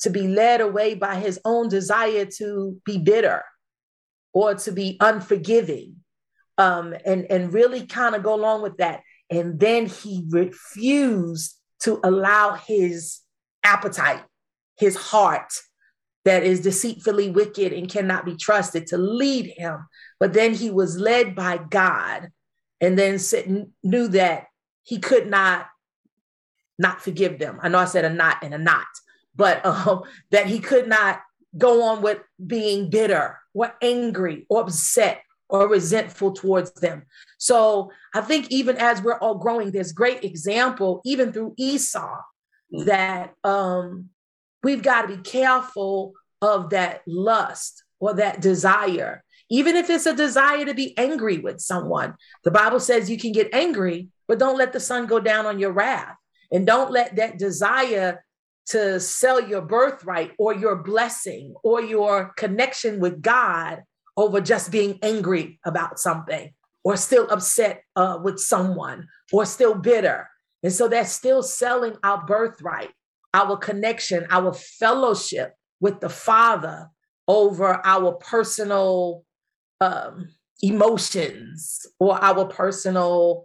[0.00, 3.42] to be led away by his own desire to be bitter
[4.32, 5.96] or to be unforgiving
[6.58, 9.02] um, and and really kind of go along with that.
[9.30, 13.20] And then he refused to allow his
[13.64, 14.22] appetite,
[14.76, 15.52] his heart
[16.28, 19.86] that is deceitfully wicked and cannot be trusted to lead him.
[20.20, 22.28] But then he was led by God
[22.82, 23.18] and then
[23.82, 24.44] knew that
[24.82, 25.68] he could not
[26.78, 27.58] not forgive them.
[27.62, 28.86] I know I said a not and a not,
[29.34, 31.22] but um, that he could not
[31.56, 37.04] go on with being bitter or angry or upset or resentful towards them.
[37.38, 42.20] So I think even as we're all growing, there's great example, even through Esau,
[42.84, 44.10] that um,
[44.62, 49.24] we've got to be careful of that lust or that desire.
[49.50, 52.14] Even if it's a desire to be angry with someone,
[52.44, 55.58] the Bible says you can get angry, but don't let the sun go down on
[55.58, 56.16] your wrath.
[56.52, 58.24] And don't let that desire
[58.66, 63.82] to sell your birthright or your blessing or your connection with God
[64.16, 66.52] over just being angry about something
[66.84, 70.28] or still upset uh, with someone or still bitter.
[70.62, 72.90] And so that's still selling our birthright,
[73.34, 76.88] our connection, our fellowship with the Father
[77.26, 79.24] over our personal
[79.80, 80.28] um,
[80.62, 83.44] emotions or our personal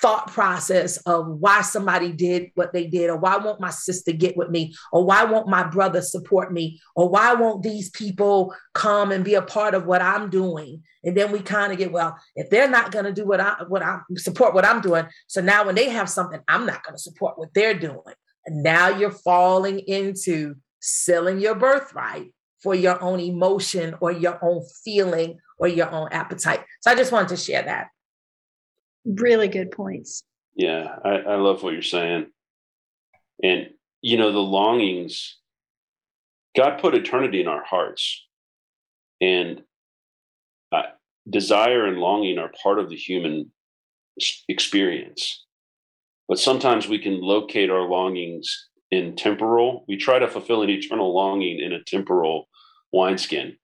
[0.00, 4.36] thought process of why somebody did what they did or why won't my sister get
[4.36, 9.12] with me or why won't my brother support me or why won't these people come
[9.12, 10.82] and be a part of what i'm doing?
[11.04, 13.56] And then we kind of get well if they're not going to do what i
[13.68, 16.94] what i support what i'm doing so now when they have something i'm not going
[16.94, 18.14] to support what they're doing
[18.48, 22.32] now you're falling into selling your birthright
[22.62, 27.12] for your own emotion or your own feeling or your own appetite so i just
[27.12, 27.88] wanted to share that
[29.04, 30.22] Really good points.
[30.54, 32.26] Yeah, I, I love what you're saying.
[33.42, 33.70] And,
[34.00, 35.38] you know, the longings,
[36.56, 38.24] God put eternity in our hearts.
[39.20, 39.62] And
[40.70, 40.82] uh,
[41.28, 43.50] desire and longing are part of the human
[44.48, 45.44] experience.
[46.28, 49.84] But sometimes we can locate our longings in temporal.
[49.88, 52.48] We try to fulfill an eternal longing in a temporal
[52.92, 53.56] wineskin.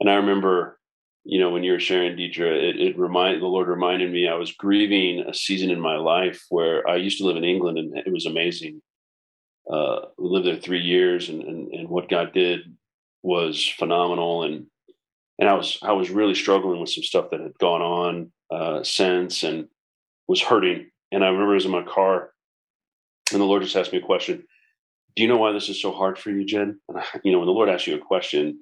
[0.00, 0.76] And I remember
[1.28, 4.52] you know, when you were sharing, Deidre, it, it the Lord reminded me I was
[4.52, 8.12] grieving a season in my life where I used to live in England and it
[8.12, 8.80] was amazing.
[9.68, 12.60] Uh, we lived there three years and, and, and what God did
[13.24, 14.44] was phenomenal.
[14.44, 14.66] And,
[15.40, 18.84] and I was, I was really struggling with some stuff that had gone on uh,
[18.84, 19.66] since and
[20.28, 20.90] was hurting.
[21.12, 22.30] And I remember I was in my car
[23.32, 24.44] and the Lord just asked me a question.
[25.14, 26.78] Do you know why this is so hard for you, Jen?
[26.88, 28.60] And I, you know, when the Lord asks you a question,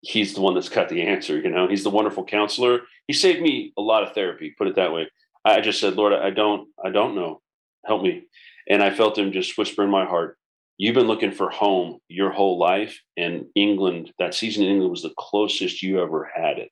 [0.00, 1.38] he's the one that's got the answer.
[1.38, 2.80] You know, he's the wonderful counselor.
[3.06, 4.54] He saved me a lot of therapy.
[4.56, 5.08] Put it that way.
[5.44, 7.40] I just said, Lord, I don't, I don't know.
[7.86, 8.24] Help me.
[8.68, 10.36] And I felt him just whisper in my heart.
[10.76, 14.12] You've been looking for home your whole life, and England.
[14.18, 16.70] That season in England was the closest you ever had it.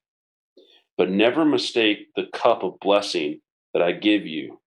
[0.96, 3.40] But never mistake the cup of blessing
[3.72, 4.60] that I give you.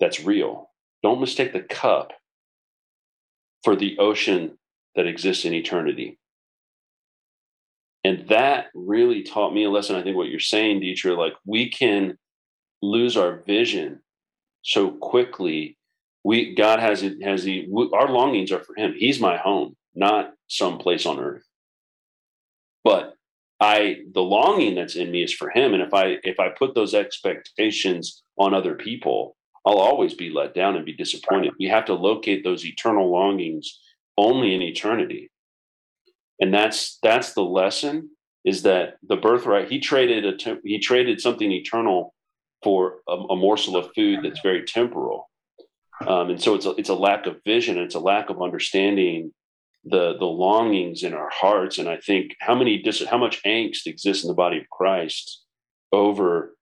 [0.00, 0.70] That's real.
[1.02, 2.12] Don't mistake the cup
[3.62, 4.58] for the ocean
[4.96, 6.18] that exists in eternity.
[8.02, 9.96] And that really taught me a lesson.
[9.96, 12.16] I think what you're saying, Deidre, like we can
[12.82, 14.00] lose our vision
[14.62, 15.76] so quickly.
[16.24, 18.94] We God has it has the our longings are for Him.
[18.96, 21.44] He's my home, not some place on earth.
[22.84, 23.14] But
[23.60, 26.74] I the longing that's in me is for Him, and if I if I put
[26.74, 31.52] those expectations on other people, I'll always be let down and be disappointed.
[31.58, 33.80] We have to locate those eternal longings
[34.16, 35.30] only in eternity.
[36.40, 38.10] And that's that's the lesson
[38.44, 42.14] is that the birthright he traded a he traded something eternal
[42.62, 45.28] for a, a morsel of food that's very temporal.
[46.06, 49.34] Um, and so it's a, it's a lack of vision it's a lack of understanding
[49.84, 51.76] the the longings in our hearts.
[51.76, 55.44] And i think how many dis- how much angst exists in the body of christ
[55.92, 56.54] over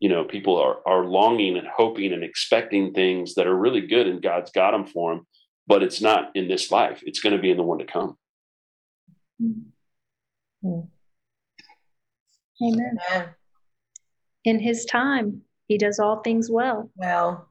[0.00, 4.06] you know people are are longing and hoping and expecting things that are really good
[4.06, 5.26] and god's got them for them
[5.66, 8.16] but it's not in this life it's going to be in the one to come
[10.64, 10.90] Amen.
[12.62, 13.28] Amen.
[14.44, 16.90] In his time, he does all things well.
[16.96, 17.48] Well,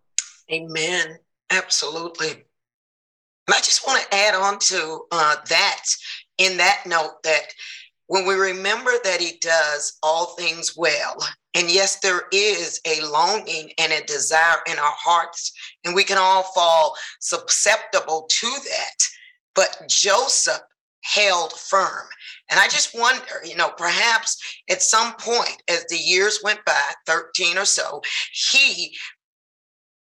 [0.51, 1.17] amen.
[1.49, 2.31] Absolutely.
[2.31, 5.83] And I just want to add on to uh, that
[6.37, 7.53] in that note that
[8.07, 11.17] when we remember that he does all things well,
[11.55, 15.51] and yes, there is a longing and a desire in our hearts,
[15.83, 19.07] and we can all fall susceptible to that.
[19.55, 20.61] But Joseph
[21.03, 22.07] held firm.
[22.51, 24.37] And I just wonder, you know, perhaps
[24.69, 28.01] at some point as the years went by, 13 or so,
[28.31, 28.95] he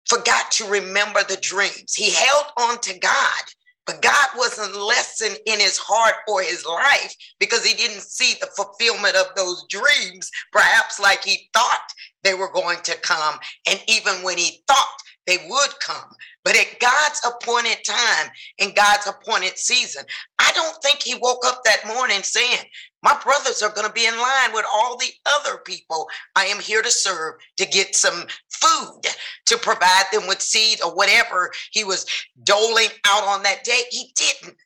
[0.06, 1.94] forgot to remember the dreams.
[1.94, 3.42] He held on to God,
[3.86, 8.48] but God wasn't lessened in his heart or his life because he didn't see the
[8.56, 11.86] fulfillment of those dreams, perhaps like he thought
[12.22, 13.38] they were going to come.
[13.68, 16.10] And even when he thought they would come.
[16.44, 20.04] But at God's appointed time, in God's appointed season,
[20.38, 22.58] I don't think he woke up that morning saying,
[23.02, 26.06] My brothers are going to be in line with all the other people
[26.36, 29.02] I am here to serve to get some food,
[29.46, 32.06] to provide them with seed or whatever he was
[32.42, 33.82] doling out on that day.
[33.90, 34.56] He didn't.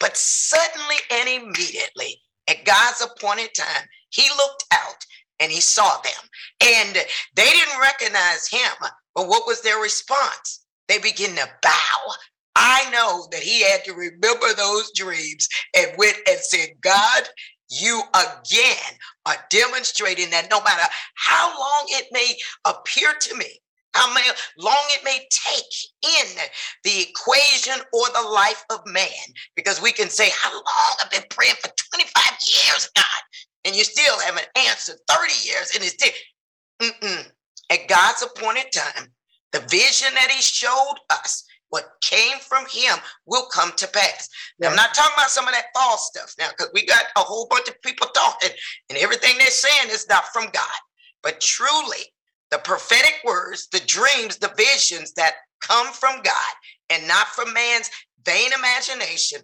[0.00, 5.04] But suddenly and immediately, at God's appointed time, he looked out
[5.38, 6.28] and he saw them.
[6.62, 6.96] And
[7.36, 10.64] they didn't recognize him, but what was their response?
[10.88, 12.12] They begin to bow.
[12.56, 17.28] I know that he had to remember those dreams and went and said, God,
[17.70, 20.82] you again are demonstrating that no matter
[21.14, 23.60] how long it may appear to me,
[23.94, 24.12] how
[24.58, 26.26] long it may take in
[26.84, 29.06] the equation or the life of man,
[29.56, 33.22] because we can say, How long I've been praying for 25 years, God,
[33.64, 36.12] and you still haven't answered 30 years, and it's still,
[36.82, 37.30] mm-mm
[37.70, 39.08] at God's appointed time,
[39.52, 44.28] the vision that He showed us what came from him will come to pass.
[44.58, 47.20] Now, I'm not talking about some of that false stuff now, because we got a
[47.20, 48.50] whole bunch of people talking,
[48.88, 50.80] and everything they're saying is not from God.
[51.22, 52.04] But truly,
[52.50, 56.52] the prophetic words, the dreams, the visions that come from God
[56.90, 57.90] and not from man's
[58.24, 59.40] vain imagination,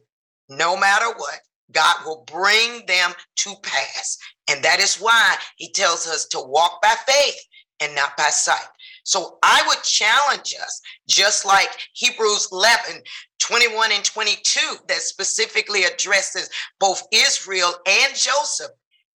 [0.49, 1.39] no matter what,
[1.73, 4.19] God will bring them to pass.
[4.49, 7.39] And that is why he tells us to walk by faith
[7.81, 8.69] and not by sight.
[9.05, 13.03] So I would challenge us, just like Hebrews 11,
[13.39, 16.51] 21 and 22, that specifically addresses
[16.81, 18.71] both Israel and Joseph.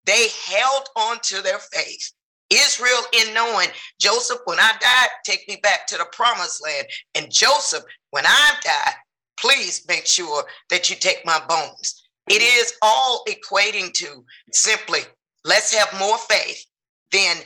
[0.06, 2.11] They held on to their faith.
[2.52, 3.68] Israel, in knowing
[3.99, 6.88] Joseph, when I die, take me back to the promised land.
[7.15, 8.94] And Joseph, when I die,
[9.40, 12.03] please make sure that you take my bones.
[12.27, 14.99] It is all equating to simply
[15.45, 16.65] let's have more faith
[17.11, 17.38] than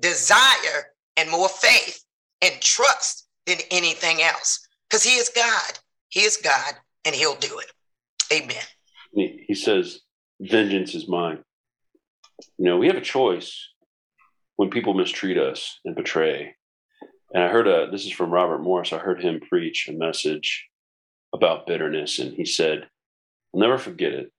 [0.00, 2.04] desire and more faith
[2.42, 4.66] and trust than anything else.
[4.88, 5.78] Because he is God.
[6.08, 6.74] He is God
[7.04, 7.72] and he'll do it.
[8.32, 8.62] Amen.
[9.12, 10.00] He says,
[10.40, 11.42] Vengeance is mine.
[12.58, 13.68] You know, we have a choice
[14.56, 16.54] when people mistreat us and betray.
[17.32, 18.92] And I heard a, this is from Robert Morris.
[18.92, 20.66] I heard him preach a message
[21.32, 22.88] about bitterness, and he said,
[23.54, 24.32] I'll never forget it.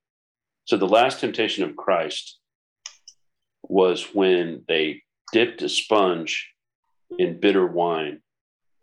[0.66, 2.40] So the last temptation of Christ
[3.64, 6.52] was when they dipped a sponge
[7.18, 8.22] in bitter wine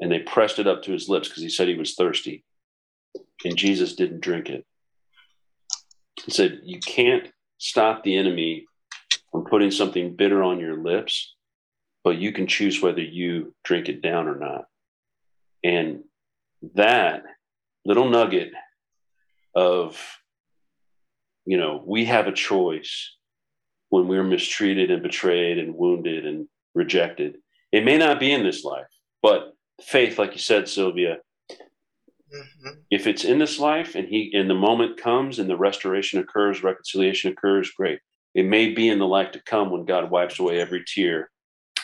[0.01, 2.45] and they pressed it up to his lips because he said he was thirsty.
[3.45, 4.65] And Jesus didn't drink it.
[6.25, 8.67] He said, You can't stop the enemy
[9.31, 11.35] from putting something bitter on your lips,
[12.05, 14.65] but you can choose whether you drink it down or not.
[15.65, 16.05] And
[16.75, 17.25] that
[17.85, 18.53] little nugget
[19.55, 19.99] of,
[21.45, 23.17] you know, we have a choice
[23.91, 27.37] when we're mistreated and betrayed and wounded and rejected.
[27.73, 28.87] It may not be in this life,
[29.23, 29.53] but
[29.83, 31.19] faith, like you said, Sylvia,
[31.51, 32.69] mm-hmm.
[32.91, 36.63] if it's in this life and he and the moment comes and the restoration occurs,
[36.63, 38.01] reconciliation occurs, great.
[38.35, 41.31] It may be in the life to come when God wipes away every tear,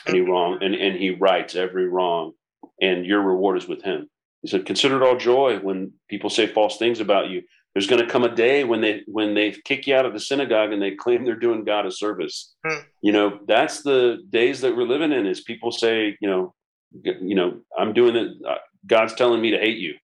[0.07, 2.33] any wrong, and, and he rights every wrong,
[2.81, 4.09] and your reward is with him.
[4.43, 7.43] He said, Consider it all joy when people say false things about you.
[7.75, 10.21] There's going to come a day when they when they kick you out of the
[10.21, 12.55] synagogue and they claim they're doing God a service.
[12.65, 12.83] Hmm.
[13.03, 15.27] You know, that's the days that we're living in.
[15.27, 16.55] Is people say, you know,
[17.03, 18.37] you know, I'm doing it.
[18.49, 18.57] Uh,
[18.87, 19.95] God's telling me to hate you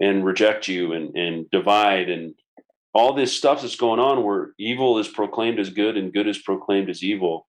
[0.00, 2.34] and reject you and and divide and
[2.92, 6.38] all this stuff that's going on where evil is proclaimed as good and good is
[6.38, 7.46] proclaimed as evil.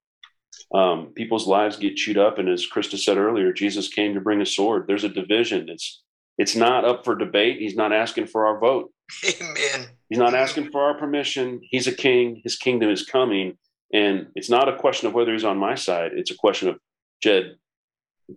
[0.74, 4.42] Um, people's lives get chewed up, and as Krista said earlier, Jesus came to bring
[4.42, 4.86] a sword.
[4.88, 5.70] There's a division.
[5.70, 6.02] It's
[6.42, 7.60] it's not up for debate.
[7.60, 8.92] He's not asking for our vote.
[9.24, 9.86] Amen.
[10.10, 11.62] He's not asking for our permission.
[11.62, 12.42] He's a king.
[12.44, 13.60] His kingdom is coming.
[13.94, 16.14] And it's not a question of whether he's on my side.
[16.16, 16.80] It's a question of,
[17.22, 17.58] Jed,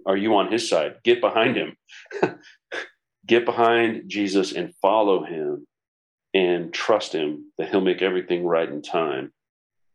[0.05, 0.97] are you on his side?
[1.03, 1.79] Get behind him.
[3.27, 5.67] Get behind Jesus and follow him
[6.35, 9.33] and trust him that he'll make everything right in time,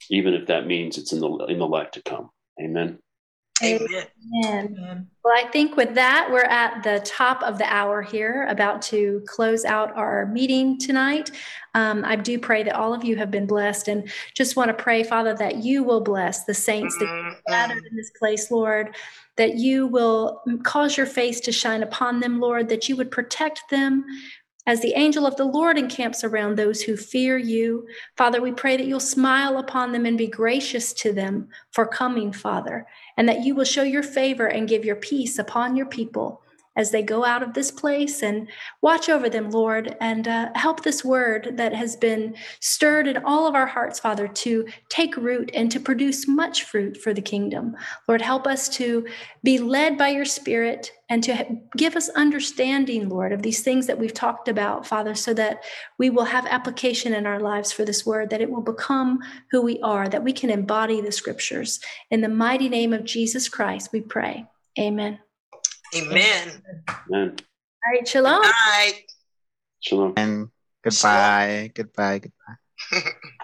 [0.10, 2.32] even if that means it's in the in the life to come.
[2.60, 2.98] Amen.
[3.62, 4.08] Amen.
[4.46, 5.08] Amen.
[5.24, 9.22] Well, I think with that, we're at the top of the hour here, about to
[9.28, 11.32] close out our meeting tonight.
[11.76, 14.74] Um, I do pray that all of you have been blessed and just want to
[14.74, 17.34] pray, Father, that you will bless the saints that mm-hmm.
[17.48, 18.96] gathered in this place, Lord,
[19.36, 23.70] that you will cause your face to shine upon them, Lord, that you would protect
[23.70, 24.06] them
[24.70, 27.88] as the angel of the Lord encamps around those who fear you.
[28.16, 32.32] Father, we pray that you'll smile upon them and be gracious to them for coming,
[32.32, 32.86] Father
[33.20, 36.42] and that you will show your favor and give your peace upon your people
[36.76, 38.48] as they go out of this place and
[38.82, 43.48] watch over them, Lord, and uh, help this word that has been stirred in all
[43.48, 47.76] of our hearts, Father, to take root and to produce much fruit for the kingdom.
[48.08, 49.06] Lord, help us to
[49.44, 53.98] be led by your Spirit and to give us understanding, Lord, of these things that
[53.98, 55.64] we've talked about, Father, so that
[55.98, 59.20] we will have application in our lives for this word, that it will become
[59.52, 61.80] who we are, that we can embody the scriptures.
[62.12, 64.46] In the mighty name of Jesus Christ, we pray.
[64.78, 65.20] Amen.
[65.96, 66.64] Amen.
[67.08, 67.36] Amen.
[67.38, 68.42] All right, shalom.
[68.42, 68.94] Bye.
[69.80, 70.14] Shalom.
[70.18, 70.50] And
[70.84, 71.72] goodbye.
[71.74, 72.20] Goodbye.
[72.20, 73.12] Goodbye.